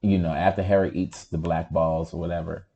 you 0.00 0.18
know, 0.18 0.32
after 0.32 0.62
Hera 0.62 0.90
eats 0.92 1.24
the 1.24 1.38
black 1.38 1.70
balls 1.70 2.14
or 2.14 2.20
whatever, 2.20 2.66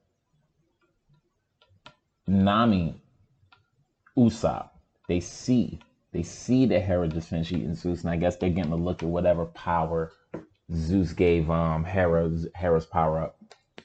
Nami, 2.27 3.01
Usopp, 4.17 4.71
they 5.09 5.21
see, 5.21 5.79
they 6.13 6.23
see 6.23 6.67
that 6.67 6.81
Hera 6.81 7.09
just 7.09 7.29
finished 7.29 7.53
eating 7.53 7.75
Zeus, 7.75 8.03
and 8.03 8.11
I 8.11 8.17
guess 8.17 8.37
they're 8.37 8.51
getting 8.51 8.73
a 8.73 8.77
look 8.77 9.03
at 9.03 9.09
whatever 9.09 9.47
power 9.47 10.13
Zeus 10.73 11.13
gave 11.13 11.51
um 11.51 11.85
Hera's 11.85 12.47
Hera's 12.55 12.87
power 12.87 13.21
up, 13.21 13.37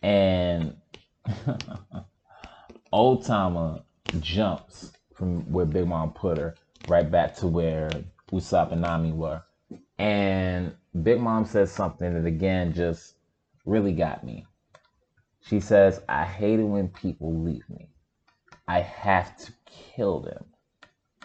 and 0.03 0.75
Otama 2.93 3.83
jumps 4.19 4.91
from 5.15 5.51
where 5.51 5.65
Big 5.65 5.87
Mom 5.87 6.11
put 6.11 6.37
her 6.37 6.55
right 6.87 7.09
back 7.09 7.35
to 7.37 7.47
where 7.47 7.89
Usopp 8.31 8.71
and 8.71 8.81
Nami 8.81 9.11
were. 9.11 9.41
And 9.97 10.75
Big 11.03 11.19
Mom 11.19 11.45
says 11.45 11.71
something 11.71 12.13
that 12.13 12.27
again 12.27 12.73
just 12.73 13.15
really 13.65 13.93
got 13.93 14.23
me. 14.23 14.45
She 15.41 15.59
says, 15.59 16.01
I 16.09 16.25
hate 16.25 16.59
it 16.59 16.63
when 16.63 16.89
people 16.89 17.41
leave 17.41 17.67
me. 17.69 17.89
I 18.67 18.81
have 18.81 19.37
to 19.37 19.53
kill 19.65 20.19
them. 20.19 20.45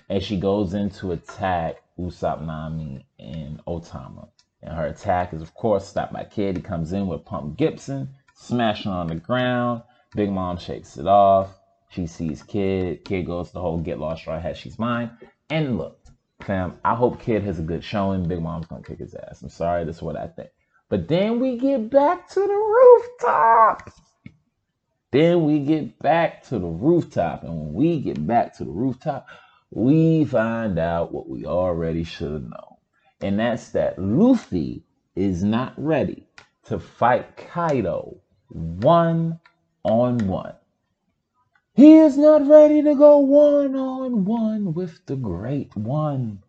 And 0.09 0.23
she 0.23 0.39
goes 0.39 0.75
in 0.75 0.91
to 0.91 1.13
attack 1.13 1.77
Usopp 1.99 2.45
Nami 2.45 3.07
and 3.19 3.65
Otama. 3.65 4.29
And 4.63 4.75
her 4.75 4.87
attack 4.87 5.33
is, 5.33 5.41
of 5.41 5.55
course, 5.55 5.87
stopped 5.87 6.13
by 6.13 6.25
Kid. 6.25 6.57
He 6.57 6.63
comes 6.63 6.93
in 6.93 7.07
with 7.07 7.25
Punk 7.25 7.57
Gibson, 7.57 8.11
smashing 8.35 8.93
on 8.93 9.07
the 9.07 9.15
ground. 9.15 9.83
Big 10.15 10.31
Mom 10.31 10.59
shakes 10.59 10.99
it 10.99 11.07
off. 11.07 11.60
She 11.91 12.07
sees 12.07 12.43
Kid. 12.43 13.05
Kid 13.05 13.27
goes 13.27 13.51
the 13.51 13.61
whole 13.61 13.79
get 13.79 13.99
lost 13.99 14.27
right 14.27 14.41
has 14.41 14.57
she's 14.57 14.79
mine. 14.79 15.11
And 15.51 15.77
look, 15.77 15.99
fam, 16.41 16.79
I 16.85 16.95
hope 16.95 17.21
Kid 17.21 17.43
has 17.43 17.59
a 17.59 17.63
good 17.63 17.83
showing. 17.83 18.29
Big 18.29 18.41
Mom's 18.41 18.67
gonna 18.67 18.83
kick 18.83 19.01
his 19.01 19.15
ass. 19.15 19.43
I'm 19.43 19.49
sorry, 19.49 19.85
that's 19.85 20.01
what 20.01 20.17
I 20.17 20.29
think. 20.29 20.51
But 20.89 21.09
then 21.09 21.41
we 21.41 21.57
get 21.59 21.91
back 21.91 22.29
to 22.31 22.41
the 22.41 22.47
rooftop. 22.47 23.91
Then 25.13 25.45
we 25.45 25.59
get 25.59 25.99
back 25.99 26.45
to 26.45 26.59
the 26.59 26.67
rooftop. 26.67 27.43
And 27.43 27.59
when 27.59 27.73
we 27.75 28.01
get 28.01 28.25
back 28.25 28.57
to 28.59 28.65
the 28.65 28.71
rooftop, 28.71 29.27
we 29.71 30.25
find 30.25 30.79
out 30.79 31.13
what 31.13 31.29
we 31.29 31.45
already 31.45 32.05
should 32.05 32.33
have 32.33 32.43
known. 32.43 32.77
And 33.21 33.39
that's 33.39 33.71
that 33.71 33.99
Luffy 33.99 34.85
is 35.17 35.43
not 35.43 35.75
ready 35.77 36.27
to 36.65 36.79
fight 36.79 37.37
Kaido 37.37 38.17
one 38.49 39.41
on 39.83 40.19
one. 40.29 40.55
He 41.81 41.95
is 41.95 42.19
not 42.19 42.47
ready 42.47 42.83
to 42.83 42.95
go 42.95 43.17
one 43.17 43.75
on 43.75 44.27
one 44.27 44.75
with 44.75 45.01
the 45.07 45.17
great 45.17 45.75
one. 45.75 46.43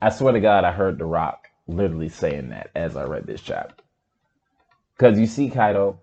I 0.00 0.10
swear 0.10 0.32
to 0.32 0.38
God, 0.38 0.62
I 0.62 0.70
heard 0.70 0.96
The 0.96 1.06
Rock 1.06 1.48
literally 1.66 2.08
saying 2.08 2.50
that 2.50 2.70
as 2.72 2.96
I 2.96 3.02
read 3.02 3.26
this 3.26 3.40
chapter. 3.40 3.82
Because 4.96 5.18
you 5.18 5.26
see 5.26 5.50
Kaido, 5.50 5.98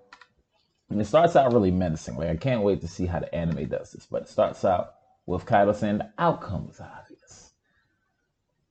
and 0.89 1.00
it 1.00 1.06
starts 1.06 1.38
out 1.38 1.54
really 1.54 1.72
menacing. 1.72 2.18
Like, 2.18 2.27
I 2.27 2.36
can't 2.36 2.63
wait 2.63 2.82
to 2.82 2.89
see 2.89 3.06
how 3.06 3.22
the 3.22 3.34
anime 3.34 3.70
does 3.70 3.94
this. 3.94 4.06
But 4.06 4.24
it 4.24 4.27
starts 4.27 4.65
out 4.65 4.96
with 5.25 5.46
Kaido 5.46 5.72
saying 5.72 6.00
the 6.00 6.12
outcome 6.18 6.68
is 6.70 6.82
obvious. 6.82 7.54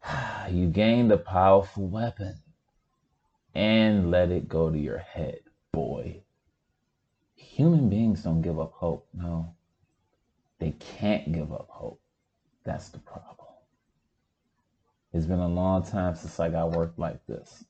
you 0.55 0.67
gained 0.67 1.11
a 1.11 1.17
powerful 1.17 1.89
weapon 1.89 2.35
and 3.55 4.11
let 4.11 4.31
it 4.31 4.47
go 4.47 4.69
to 4.71 4.79
your 4.79 4.99
head, 4.99 5.39
boy. 5.73 6.24
Human 7.55 7.89
beings 7.89 8.25
don't 8.25 8.43
give 8.43 8.59
up 8.59 8.73
hope. 8.73 9.07
No. 9.15 9.55
They 10.59 10.73
can't 10.73 11.31
give 11.31 11.53
up 11.53 11.69
hope. 11.71 12.01
That's 12.65 12.89
the 12.89 12.99
problem. 12.99 13.37
It's 15.13 15.27
been 15.27 15.39
a 15.39 15.47
long 15.47 15.85
time 15.85 16.17
since 16.17 16.41
I 16.41 16.49
got 16.49 16.73
work 16.73 16.95
like 16.97 17.25
this. 17.29 17.63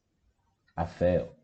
I 0.74 0.86
failed. 0.86 1.34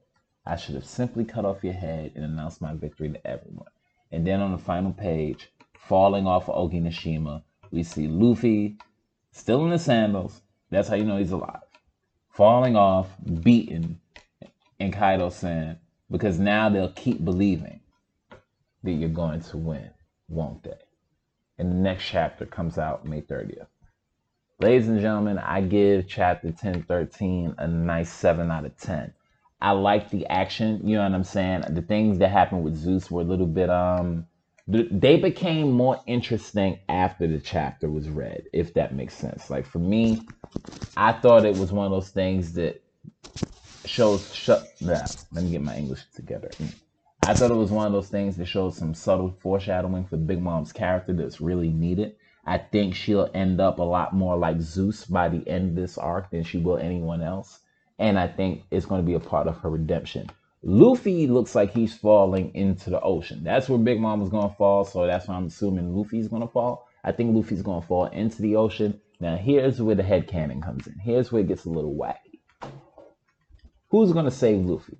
I 0.47 0.56
should 0.56 0.75
have 0.75 0.87
simply 0.87 1.23
cut 1.23 1.44
off 1.44 1.62
your 1.62 1.75
head 1.75 2.12
and 2.14 2.25
announced 2.25 2.62
my 2.62 2.73
victory 2.73 3.11
to 3.11 3.26
everyone. 3.26 3.68
And 4.11 4.26
then 4.26 4.40
on 4.40 4.52
the 4.52 4.59
final 4.59 4.92
page, 4.92 5.52
falling 5.75 6.26
off 6.26 6.49
of. 6.49 6.73
We 6.73 7.82
see 7.82 8.09
Luffy 8.09 8.78
still 9.32 9.64
in 9.64 9.70
the 9.70 9.78
sandals. 9.78 10.40
That's 10.70 10.88
how 10.88 10.94
you 10.94 11.04
know 11.04 11.18
he's 11.18 11.32
alive. 11.32 11.61
Falling 12.30 12.75
off, 12.75 13.11
beaten, 13.42 14.00
and 14.78 14.94
Kaido 14.94 15.28
saying, 15.28 15.76
because 16.11 16.38
now 16.38 16.70
they'll 16.70 16.92
keep 16.92 17.23
believing 17.23 17.80
that 18.83 18.93
you're 18.93 19.09
going 19.09 19.41
to 19.41 19.57
win, 19.57 19.91
won't 20.29 20.63
they? 20.63 20.79
And 21.59 21.71
the 21.71 21.77
next 21.77 22.05
chapter 22.07 22.47
comes 22.47 22.79
out 22.79 23.05
May 23.05 23.21
30th. 23.23 23.67
Ladies 24.61 24.89
and 24.89 25.01
gentlemen, 25.01 25.39
I 25.39 25.63
give 25.63 26.07
chapter 26.09 26.49
1013 26.49 27.55
a 27.59 27.67
nice 27.67 28.13
7 28.13 28.51
out 28.51 28.67
of 28.67 28.77
10. 28.79 29.13
I 29.61 29.73
like 29.73 30.11
the 30.11 30.27
action, 30.27 30.81
you 30.87 30.97
know 30.97 31.03
what 31.03 31.13
I'm 31.13 31.25
saying? 31.25 31.65
The 31.71 31.83
things 31.83 32.19
that 32.19 32.31
happened 32.31 32.65
with 32.65 32.77
Zeus 32.77 33.11
were 33.11 33.23
a 33.23 33.25
little 33.25 33.47
bit 33.47 33.71
um 33.71 34.27
they 34.69 35.17
became 35.17 35.73
more 35.73 36.01
interesting 36.07 36.79
after 36.89 37.27
the 37.27 37.41
chapter 37.41 37.91
was 37.91 38.09
read, 38.09 38.45
if 38.53 38.75
that 38.75 38.95
makes 38.95 39.15
sense. 39.15 39.51
Like 39.51 39.67
for 39.67 39.81
me, 39.81 40.29
I 40.97 41.13
thought 41.13 41.45
it 41.45 41.57
was 41.57 41.73
one 41.73 41.87
of 41.87 41.91
those 41.91 42.11
things 42.11 42.53
that 42.55 42.81
shows 43.85 44.33
shut 44.35 44.69
yeah, 44.79 45.07
let 45.33 45.45
me 45.45 45.51
get 45.51 45.63
my 45.63 45.77
English 45.77 46.05
together. 46.15 46.51
I 47.27 47.35
thought 47.35 47.50
it 47.50 47.55
was 47.55 47.71
one 47.71 47.87
of 47.87 47.93
those 47.93 48.09
things 48.09 48.37
that 48.37 48.47
shows 48.47 48.77
some 48.77 48.95
subtle 48.95 49.37
foreshadowing 49.41 50.07
for 50.07 50.17
Big 50.17 50.43
Mom's 50.43 50.73
character 50.73 51.12
that's 51.12 51.41
really 51.41 51.69
needed. 51.69 52.17
I 52.47 52.59
think 52.59 52.95
she'll 52.95 53.31
end 53.35 53.61
up 53.61 53.79
a 53.79 53.85
lot 53.85 54.15
more 54.15 54.37
like 54.37 54.61
Zeus 54.61 55.05
by 55.05 55.29
the 55.29 55.47
end 55.47 55.71
of 55.71 55.75
this 55.77 55.99
arc 55.99 56.31
than 56.31 56.43
she 56.43 56.59
will 56.59 56.79
anyone 56.79 57.23
else. 57.23 57.61
And 57.99 58.19
I 58.19 58.27
think 58.27 58.65
it's 58.71 58.87
going 58.87 59.03
to 59.03 59.07
be 59.07 59.15
a 59.15 59.21
part 59.21 59.47
of 59.47 59.59
her 59.59 59.71
redemption. 59.71 60.31
Luffy 60.62 61.27
looks 61.27 61.55
like 61.55 61.73
he's 61.73 61.97
falling 61.97 62.55
into 62.55 62.91
the 62.91 63.00
ocean. 63.00 63.45
That's 63.45 63.69
where 63.69 63.79
Big 63.79 64.00
Mom 64.00 64.23
is 64.23 64.31
going 64.31 64.49
to 64.49 64.57
fall. 64.57 64.85
So 64.85 65.07
that's 65.07 65.29
why 65.29 65.35
I'm 65.35 65.47
assuming 65.47 65.95
Luffy's 65.95 66.29
going 66.29 66.43
to 66.43 66.49
fall. 66.49 66.89
I 67.05 67.12
think 67.12 67.37
Luffy's 67.37 67.62
going 67.62 67.83
to 67.83 67.87
fall 67.87 68.07
into 68.07 68.43
the 68.43 68.57
ocean. 68.57 69.00
Now, 69.21 69.37
here's 69.37 69.81
where 69.81 69.95
the 69.95 70.03
head 70.03 70.27
canon 70.27 70.62
comes 70.62 70.87
in. 70.87 70.99
Here's 70.99 71.31
where 71.31 71.43
it 71.43 71.49
gets 71.49 71.67
a 71.67 71.71
little 71.71 71.95
wacky. 71.95 72.41
Who's 73.91 74.12
going 74.12 74.25
to 74.25 74.31
save 74.31 74.65
Luffy? 74.65 74.99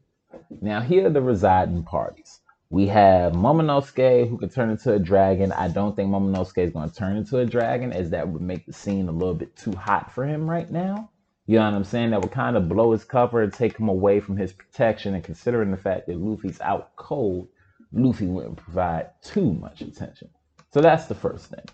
Now, 0.61 0.81
here 0.81 1.07
are 1.07 1.11
the 1.11 1.23
residing 1.23 1.85
parties. 1.85 2.41
We 2.71 2.87
have 2.87 3.33
Momonosuke, 3.33 4.29
who 4.29 4.39
could 4.39 4.53
turn 4.53 4.71
into 4.71 4.93
a 4.93 4.99
dragon. 4.99 5.51
I 5.53 5.69
don't 5.69 5.97
think 5.97 6.11
Momonosuke 6.11 6.65
is 6.65 6.73
going 6.73 6.89
to 6.89 6.95
turn 6.95 7.17
into 7.17 7.39
a 7.39 7.47
dragon, 7.47 7.93
as 7.93 8.11
that 8.11 8.29
would 8.29 8.43
make 8.43 8.65
the 8.65 8.73
scene 8.73 9.09
a 9.09 9.13
little 9.13 9.35
bit 9.35 9.57
too 9.57 9.73
hot 9.73 10.13
for 10.13 10.25
him 10.25 10.49
right 10.49 10.71
now. 10.71 11.11
You 11.47 11.57
know 11.59 11.65
what 11.65 11.75
I'm 11.75 11.85
saying? 11.85 12.11
That 12.11 12.23
would 12.23 12.31
kind 12.31 12.57
of 12.57 12.69
blow 12.69 12.93
his 12.93 13.05
cover 13.05 13.43
and 13.43 13.53
take 13.53 13.77
him 13.77 13.89
away 13.89 14.21
from 14.21 14.37
his 14.37 14.53
protection. 14.53 15.15
And 15.15 15.25
considering 15.25 15.73
the 15.73 15.77
fact 15.77 16.07
that 16.07 16.17
Luffy's 16.17 16.61
out 16.61 16.95
cold, 16.95 17.49
Luffy 17.93 18.27
wouldn't 18.27 18.57
provide 18.57 19.11
too 19.23 19.53
much 19.55 19.81
attention. 19.81 20.31
So 20.73 20.81
that's 20.81 21.07
the 21.07 21.15
first 21.17 21.47
thing. 21.47 21.65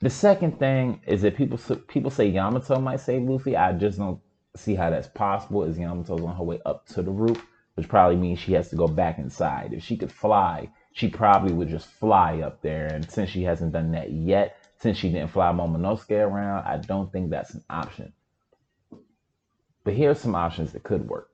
The 0.00 0.08
second 0.08 0.58
thing 0.58 1.00
is 1.06 1.20
that 1.22 1.36
people 1.36 1.58
people 1.88 2.10
say 2.10 2.28
Yamato 2.28 2.78
might 2.80 3.00
save 3.00 3.22
Luffy. 3.22 3.56
I 3.56 3.72
just 3.72 3.98
don't 3.98 4.20
see 4.56 4.74
how 4.74 4.90
that's 4.90 5.08
possible 5.08 5.64
is 5.64 5.78
Yamato's 5.78 6.22
on 6.22 6.36
her 6.36 6.44
way 6.44 6.60
up 6.64 6.86
to 6.88 7.02
the 7.02 7.10
roof, 7.10 7.44
which 7.74 7.88
probably 7.88 8.16
means 8.16 8.38
she 8.38 8.52
has 8.52 8.68
to 8.70 8.76
go 8.76 8.86
back 8.86 9.18
inside. 9.18 9.72
If 9.72 9.84
she 9.84 9.96
could 9.96 10.12
fly, 10.12 10.70
she 10.92 11.08
probably 11.08 11.52
would 11.52 11.68
just 11.68 11.86
fly 11.86 12.40
up 12.40 12.62
there. 12.62 12.86
And 12.86 13.10
since 13.10 13.30
she 13.30 13.42
hasn't 13.42 13.72
done 13.72 13.92
that 13.92 14.12
yet, 14.12 14.58
since 14.78 14.98
she 14.98 15.10
didn't 15.10 15.30
fly 15.30 15.52
Momonosuke 15.52 16.10
around, 16.10 16.64
I 16.64 16.78
don't 16.78 17.10
think 17.10 17.30
that's 17.30 17.54
an 17.54 17.64
option. 17.68 18.12
But 19.84 19.94
here's 19.94 20.20
some 20.20 20.34
options 20.34 20.72
that 20.72 20.82
could 20.82 21.08
work. 21.08 21.30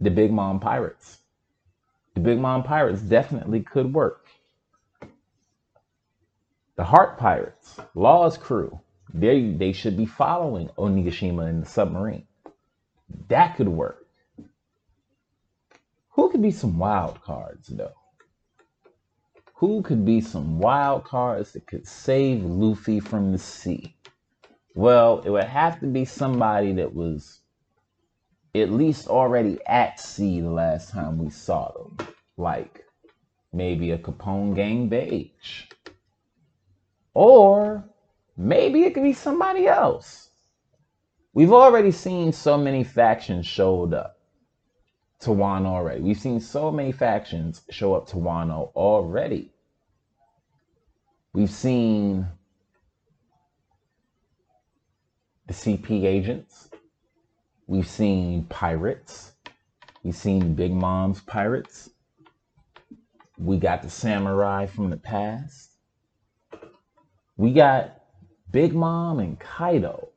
The 0.00 0.10
Big 0.10 0.32
Mom 0.32 0.60
Pirates. 0.60 1.18
The 2.14 2.20
Big 2.20 2.38
Mom 2.38 2.62
Pirates 2.62 3.00
definitely 3.00 3.62
could 3.62 3.92
work. 3.94 4.26
The 6.76 6.84
Heart 6.84 7.18
Pirates, 7.18 7.80
Law's 7.94 8.36
crew, 8.36 8.80
they 9.18 9.50
they 9.50 9.72
should 9.72 9.96
be 9.96 10.06
following 10.06 10.68
Onigashima 10.78 11.48
in 11.48 11.60
the 11.60 11.66
submarine. 11.66 12.26
That 13.28 13.56
could 13.56 13.68
work. 13.68 14.06
Who 16.10 16.30
could 16.30 16.42
be 16.42 16.50
some 16.50 16.78
wild 16.78 17.22
cards 17.22 17.68
though? 17.68 17.94
Who 19.54 19.82
could 19.82 20.04
be 20.04 20.20
some 20.20 20.58
wild 20.58 21.04
cards 21.04 21.52
that 21.52 21.66
could 21.66 21.86
save 21.86 22.44
Luffy 22.44 23.00
from 23.00 23.32
the 23.32 23.38
sea? 23.38 23.96
Well, 24.74 25.22
it 25.24 25.30
would 25.30 25.44
have 25.44 25.80
to 25.80 25.86
be 25.86 26.04
somebody 26.04 26.74
that 26.74 26.94
was 26.94 27.40
at 28.54 28.70
least 28.70 29.08
already 29.08 29.58
at 29.66 29.98
sea 29.98 30.40
the 30.40 30.50
last 30.50 30.90
time 30.90 31.16
we 31.16 31.30
saw 31.30 31.72
them. 31.72 32.08
Like 32.36 32.84
maybe 33.52 33.92
a 33.92 33.98
Capone 33.98 34.54
Gang 34.54 34.90
Bege. 34.90 35.30
Or 37.14 37.84
maybe 38.36 38.84
it 38.84 38.94
could 38.94 39.02
be 39.02 39.12
somebody 39.12 39.66
else. 39.66 40.30
We've 41.32 41.52
already 41.52 41.90
seen 41.90 42.32
so 42.32 42.56
many 42.56 42.84
factions 42.84 43.46
showed 43.46 43.92
up 43.92 44.18
to 45.20 45.30
Wano 45.30 45.66
already. 45.66 46.00
We've 46.00 46.18
seen 46.18 46.40
so 46.40 46.70
many 46.70 46.92
factions 46.92 47.62
show 47.70 47.94
up 47.94 48.06
to 48.08 48.16
Wano 48.16 48.72
already. 48.74 49.50
We've 51.32 51.50
seen 51.50 52.26
the 55.46 55.52
CP 55.52 56.04
agents. 56.04 56.70
We've 57.66 57.86
seen 57.86 58.44
pirates. 58.44 59.32
We've 60.02 60.16
seen 60.16 60.54
Big 60.54 60.72
Mom's 60.72 61.20
pirates. 61.20 61.90
We 63.38 63.58
got 63.58 63.82
the 63.82 63.90
samurai 63.90 64.66
from 64.66 64.88
the 64.88 64.96
past. 64.96 65.72
We 67.36 67.52
got 67.52 68.00
Big 68.50 68.74
Mom 68.74 69.18
and 69.18 69.38
Kaido, 69.38 70.10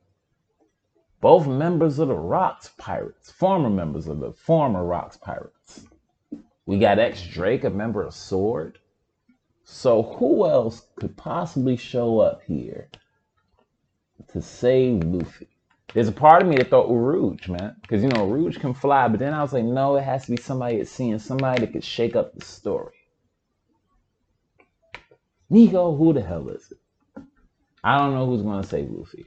both 1.20 1.46
members 1.46 1.98
of 1.98 2.08
the 2.08 2.14
Rocks 2.14 2.70
Pirates, 2.78 3.30
former 3.30 3.68
members 3.68 4.06
of 4.06 4.20
the 4.20 4.32
former 4.32 4.84
Rocks 4.84 5.16
Pirates. 5.16 5.86
We 6.64 6.78
got 6.78 6.98
X 6.98 7.26
Drake, 7.26 7.64
a 7.64 7.70
member 7.70 8.02
of 8.02 8.14
Sword. 8.14 8.78
So 9.64 10.02
who 10.02 10.46
else 10.46 10.86
could 10.96 11.16
possibly 11.16 11.76
show 11.76 12.20
up 12.20 12.42
here 12.42 12.88
to 14.28 14.40
save 14.40 15.02
Luffy? 15.04 15.48
There's 15.92 16.08
a 16.08 16.12
part 16.12 16.42
of 16.42 16.48
me 16.48 16.56
that 16.56 16.70
thought 16.70 16.88
Urouge, 16.88 17.48
man, 17.48 17.76
because 17.82 18.02
you 18.02 18.08
know 18.08 18.28
Urouge 18.28 18.60
can 18.60 18.74
fly, 18.74 19.08
but 19.08 19.18
then 19.18 19.34
I 19.34 19.42
was 19.42 19.52
like, 19.52 19.64
no, 19.64 19.96
it 19.96 20.04
has 20.04 20.26
to 20.26 20.30
be 20.30 20.36
somebody 20.36 20.76
that's 20.76 20.90
seeing 20.90 21.18
somebody 21.18 21.60
that 21.60 21.72
could 21.72 21.84
shake 21.84 22.14
up 22.14 22.32
the 22.34 22.44
story. 22.44 22.94
Nico, 25.50 25.96
who 25.96 26.12
the 26.12 26.22
hell 26.22 26.48
is 26.48 26.70
it? 26.70 26.78
I 27.82 27.98
don't 27.98 28.14
know 28.14 28.26
who's 28.26 28.42
going 28.42 28.62
to 28.62 28.68
say 28.68 28.86
Luffy, 28.88 29.26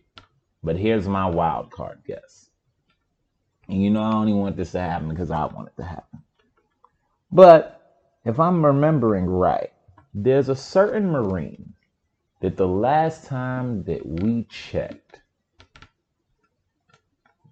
but 0.64 0.78
here's 0.78 1.08
my 1.08 1.28
wild 1.28 1.72
card 1.72 2.00
guess. 2.06 2.50
And 3.68 3.82
you 3.82 3.90
know, 3.90 4.04
I 4.04 4.14
only 4.14 4.34
want 4.34 4.56
this 4.56 4.72
to 4.74 4.80
happen 4.80 5.10
because 5.10 5.32
I 5.32 5.46
want 5.46 5.70
it 5.70 5.82
to 5.82 5.88
happen. 5.88 6.24
But 7.32 7.82
if 8.26 8.40
I'm 8.40 8.66
remembering 8.66 9.26
right, 9.26 9.72
there's 10.14 10.50
a 10.50 10.56
certain 10.56 11.12
Marine 11.12 11.74
that 12.42 12.58
the 12.58 12.68
last 12.68 13.26
time 13.26 13.84
that 13.86 14.06
we 14.06 14.44
checked, 14.44 15.22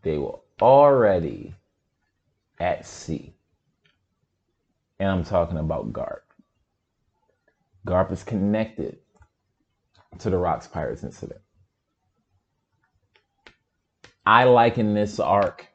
they 0.04 0.18
were 0.18 0.40
already 0.62 1.56
at 2.60 2.86
sea. 2.86 3.34
And 5.00 5.10
I'm 5.10 5.24
talking 5.24 5.58
about 5.58 5.92
Garp. 5.92 6.22
Garp 7.88 8.12
is 8.12 8.24
connected 8.24 9.00
to 10.20 10.30
the 10.30 10.38
Rocks 10.38 10.68
Pirates 10.68 11.04
incident. 11.04 11.42
I 14.26 14.44
liken 14.44 14.94
this 14.94 15.20
arc 15.20 15.68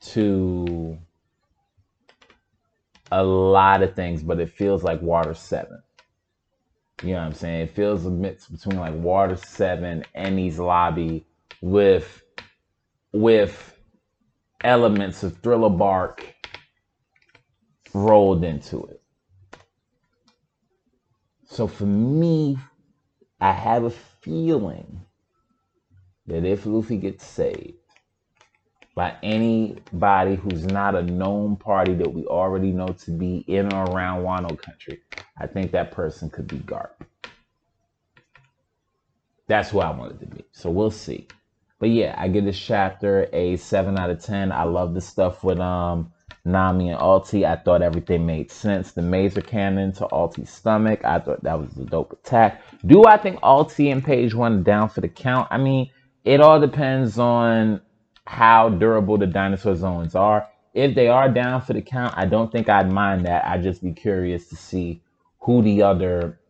to 0.00 0.98
a 3.12 3.22
lot 3.22 3.82
of 3.82 3.94
things, 3.94 4.22
but 4.22 4.40
it 4.40 4.50
feels 4.50 4.82
like 4.82 5.00
Water 5.02 5.34
7. 5.34 5.82
You 7.02 7.10
know 7.10 7.16
what 7.16 7.26
I'm 7.26 7.34
saying? 7.34 7.62
It 7.62 7.70
feels 7.70 8.06
a 8.06 8.10
mix 8.10 8.48
between 8.48 8.78
like 8.78 8.94
Water 8.94 9.36
7 9.36 10.04
Enies 10.16 10.58
Lobby 10.58 11.26
with 11.60 12.22
with 13.12 13.78
elements 14.62 15.22
of 15.22 15.36
Thriller 15.38 15.70
Bark 15.70 16.34
rolled 17.92 18.42
into 18.44 18.84
it. 18.86 19.02
So 21.46 21.66
for 21.66 21.86
me, 21.86 22.58
I 23.44 23.52
have 23.52 23.84
a 23.84 23.90
feeling 23.90 25.02
that 26.26 26.46
if 26.46 26.64
Luffy 26.64 26.96
gets 26.96 27.26
saved 27.26 27.74
by 28.94 29.18
anybody 29.22 30.36
who's 30.36 30.64
not 30.64 30.94
a 30.94 31.02
known 31.02 31.56
party 31.56 31.92
that 31.96 32.10
we 32.10 32.24
already 32.24 32.72
know 32.72 32.86
to 32.86 33.10
be 33.10 33.44
in 33.46 33.70
or 33.70 33.84
around 33.84 34.22
Wano 34.22 34.58
country, 34.58 35.02
I 35.38 35.46
think 35.46 35.72
that 35.72 35.90
person 35.90 36.30
could 36.30 36.46
be 36.46 36.56
Garp. 36.60 36.92
That's 39.46 39.68
who 39.68 39.80
I 39.80 39.90
wanted 39.90 40.20
to 40.20 40.26
be. 40.26 40.46
So 40.52 40.70
we'll 40.70 40.90
see. 40.90 41.28
But 41.78 41.90
yeah, 41.90 42.14
I 42.16 42.28
give 42.28 42.46
this 42.46 42.58
chapter 42.58 43.28
a 43.30 43.56
seven 43.56 43.98
out 43.98 44.08
of 44.08 44.24
ten. 44.24 44.52
I 44.52 44.62
love 44.62 44.94
the 44.94 45.02
stuff 45.02 45.44
with 45.44 45.60
um 45.60 46.13
Nami 46.44 46.90
and 46.90 47.00
Ulti. 47.00 47.44
I 47.44 47.56
thought 47.56 47.82
everything 47.82 48.26
made 48.26 48.50
sense. 48.50 48.92
The 48.92 49.02
Mazer 49.02 49.40
cannon 49.40 49.92
to 49.92 50.06
Ulti's 50.06 50.50
stomach. 50.50 51.04
I 51.04 51.18
thought 51.18 51.42
that 51.42 51.58
was 51.58 51.76
a 51.76 51.84
dope 51.84 52.12
attack. 52.12 52.62
Do 52.84 53.04
I 53.06 53.16
think 53.16 53.40
Ulti 53.40 53.90
and 53.90 54.04
Page 54.04 54.34
One 54.34 54.62
down 54.62 54.88
for 54.88 55.00
the 55.00 55.08
count? 55.08 55.48
I 55.50 55.58
mean, 55.58 55.90
it 56.24 56.40
all 56.40 56.60
depends 56.60 57.18
on 57.18 57.80
how 58.26 58.68
durable 58.68 59.18
the 59.18 59.26
dinosaur 59.26 59.76
zones 59.76 60.14
are. 60.14 60.48
If 60.72 60.94
they 60.94 61.08
are 61.08 61.28
down 61.28 61.62
for 61.62 61.72
the 61.72 61.82
count, 61.82 62.14
I 62.16 62.26
don't 62.26 62.50
think 62.50 62.68
I'd 62.68 62.90
mind 62.90 63.26
that. 63.26 63.46
I'd 63.46 63.62
just 63.62 63.82
be 63.82 63.92
curious 63.92 64.48
to 64.48 64.56
see 64.56 65.02
who 65.40 65.62
the 65.62 65.82
other 65.82 66.40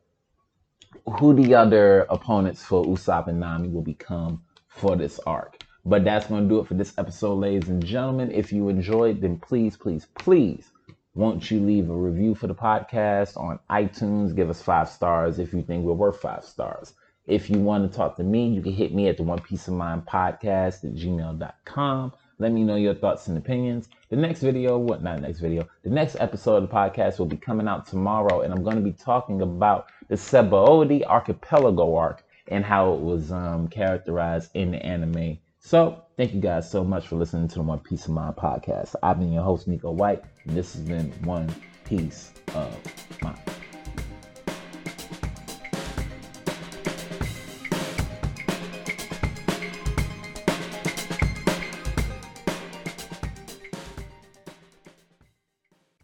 who 1.20 1.34
the 1.34 1.54
other 1.54 2.06
opponents 2.08 2.64
for 2.64 2.84
Usopp 2.84 3.28
and 3.28 3.38
Nami 3.38 3.68
will 3.68 3.82
become 3.82 4.42
for 4.68 4.96
this 4.96 5.20
arc. 5.26 5.63
But 5.86 6.04
that's 6.04 6.26
going 6.26 6.44
to 6.44 6.48
do 6.48 6.60
it 6.60 6.66
for 6.66 6.74
this 6.74 6.96
episode, 6.96 7.34
ladies 7.34 7.68
and 7.68 7.84
gentlemen. 7.84 8.30
If 8.30 8.52
you 8.52 8.70
enjoyed, 8.70 9.20
then 9.20 9.38
please, 9.38 9.76
please, 9.76 10.06
please, 10.18 10.70
won't 11.14 11.50
you 11.50 11.60
leave 11.60 11.90
a 11.90 11.94
review 11.94 12.34
for 12.34 12.46
the 12.46 12.54
podcast 12.54 13.36
on 13.36 13.58
iTunes? 13.68 14.34
Give 14.34 14.48
us 14.48 14.62
five 14.62 14.88
stars 14.88 15.38
if 15.38 15.52
you 15.52 15.62
think 15.62 15.84
we're 15.84 15.92
worth 15.92 16.22
five 16.22 16.42
stars. 16.42 16.94
If 17.26 17.50
you 17.50 17.58
want 17.60 17.90
to 17.90 17.94
talk 17.94 18.16
to 18.16 18.22
me, 18.22 18.48
you 18.48 18.62
can 18.62 18.72
hit 18.72 18.94
me 18.94 19.08
at 19.08 19.18
the 19.18 19.24
One 19.24 19.40
Piece 19.40 19.68
of 19.68 19.74
Mind 19.74 20.06
podcast 20.06 20.84
at 20.84 20.94
gmail.com. 20.94 22.12
Let 22.38 22.52
me 22.52 22.64
know 22.64 22.76
your 22.76 22.94
thoughts 22.94 23.28
and 23.28 23.36
opinions. 23.36 23.88
The 24.08 24.16
next 24.16 24.40
video, 24.40 24.78
what 24.78 25.02
not 25.02 25.20
next 25.20 25.40
video, 25.40 25.68
the 25.82 25.90
next 25.90 26.16
episode 26.18 26.62
of 26.62 26.68
the 26.68 26.74
podcast 26.74 27.18
will 27.18 27.26
be 27.26 27.36
coming 27.36 27.68
out 27.68 27.86
tomorrow, 27.86 28.40
and 28.40 28.54
I'm 28.54 28.64
going 28.64 28.76
to 28.76 28.82
be 28.82 28.92
talking 28.92 29.42
about 29.42 29.86
the 30.08 30.16
Sabaody 30.16 31.04
Archipelago 31.04 31.94
arc 31.94 32.24
and 32.48 32.64
how 32.64 32.94
it 32.94 33.00
was 33.00 33.30
um, 33.30 33.68
characterized 33.68 34.50
in 34.54 34.70
the 34.70 34.84
anime 34.84 35.38
so, 35.66 36.02
thank 36.18 36.34
you 36.34 36.42
guys 36.42 36.70
so 36.70 36.84
much 36.84 37.08
for 37.08 37.16
listening 37.16 37.48
to 37.48 37.54
the 37.54 37.62
One 37.62 37.78
Piece 37.78 38.04
of 38.04 38.10
Mind 38.10 38.36
podcast. 38.36 38.94
I've 39.02 39.18
been 39.18 39.32
your 39.32 39.42
host, 39.42 39.66
Nico 39.66 39.90
White, 39.92 40.22
and 40.44 40.54
this 40.54 40.74
has 40.74 40.82
been 40.82 41.10
One 41.22 41.48
Piece 41.86 42.32
of 42.54 42.76
Mind. 43.22 43.38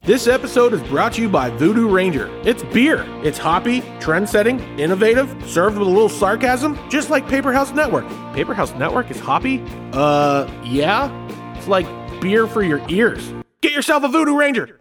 This 0.01 0.27
episode 0.27 0.73
is 0.73 0.83
brought 0.85 1.12
to 1.12 1.20
you 1.20 1.29
by 1.29 1.51
Voodoo 1.51 1.87
Ranger. 1.87 2.31
It's 2.44 2.62
beer. 2.62 3.05
It's 3.23 3.37
hoppy, 3.37 3.83
trend 4.01 4.27
setting, 4.27 4.59
innovative, 4.79 5.29
served 5.46 5.77
with 5.77 5.87
a 5.87 5.90
little 5.90 6.09
sarcasm, 6.09 6.79
just 6.88 7.11
like 7.11 7.29
Paper 7.29 7.53
House 7.53 7.73
Network. 7.73 8.07
Paper 8.34 8.54
House 8.54 8.72
Network 8.74 9.10
is 9.10 9.18
hoppy? 9.18 9.62
Uh, 9.92 10.50
yeah. 10.64 11.10
It's 11.56 11.68
like 11.68 11.86
beer 12.20 12.46
for 12.46 12.62
your 12.62 12.80
ears. 12.88 13.32
Get 13.60 13.72
yourself 13.72 14.04
a 14.04 14.08
Voodoo 14.08 14.36
Ranger. 14.36 14.79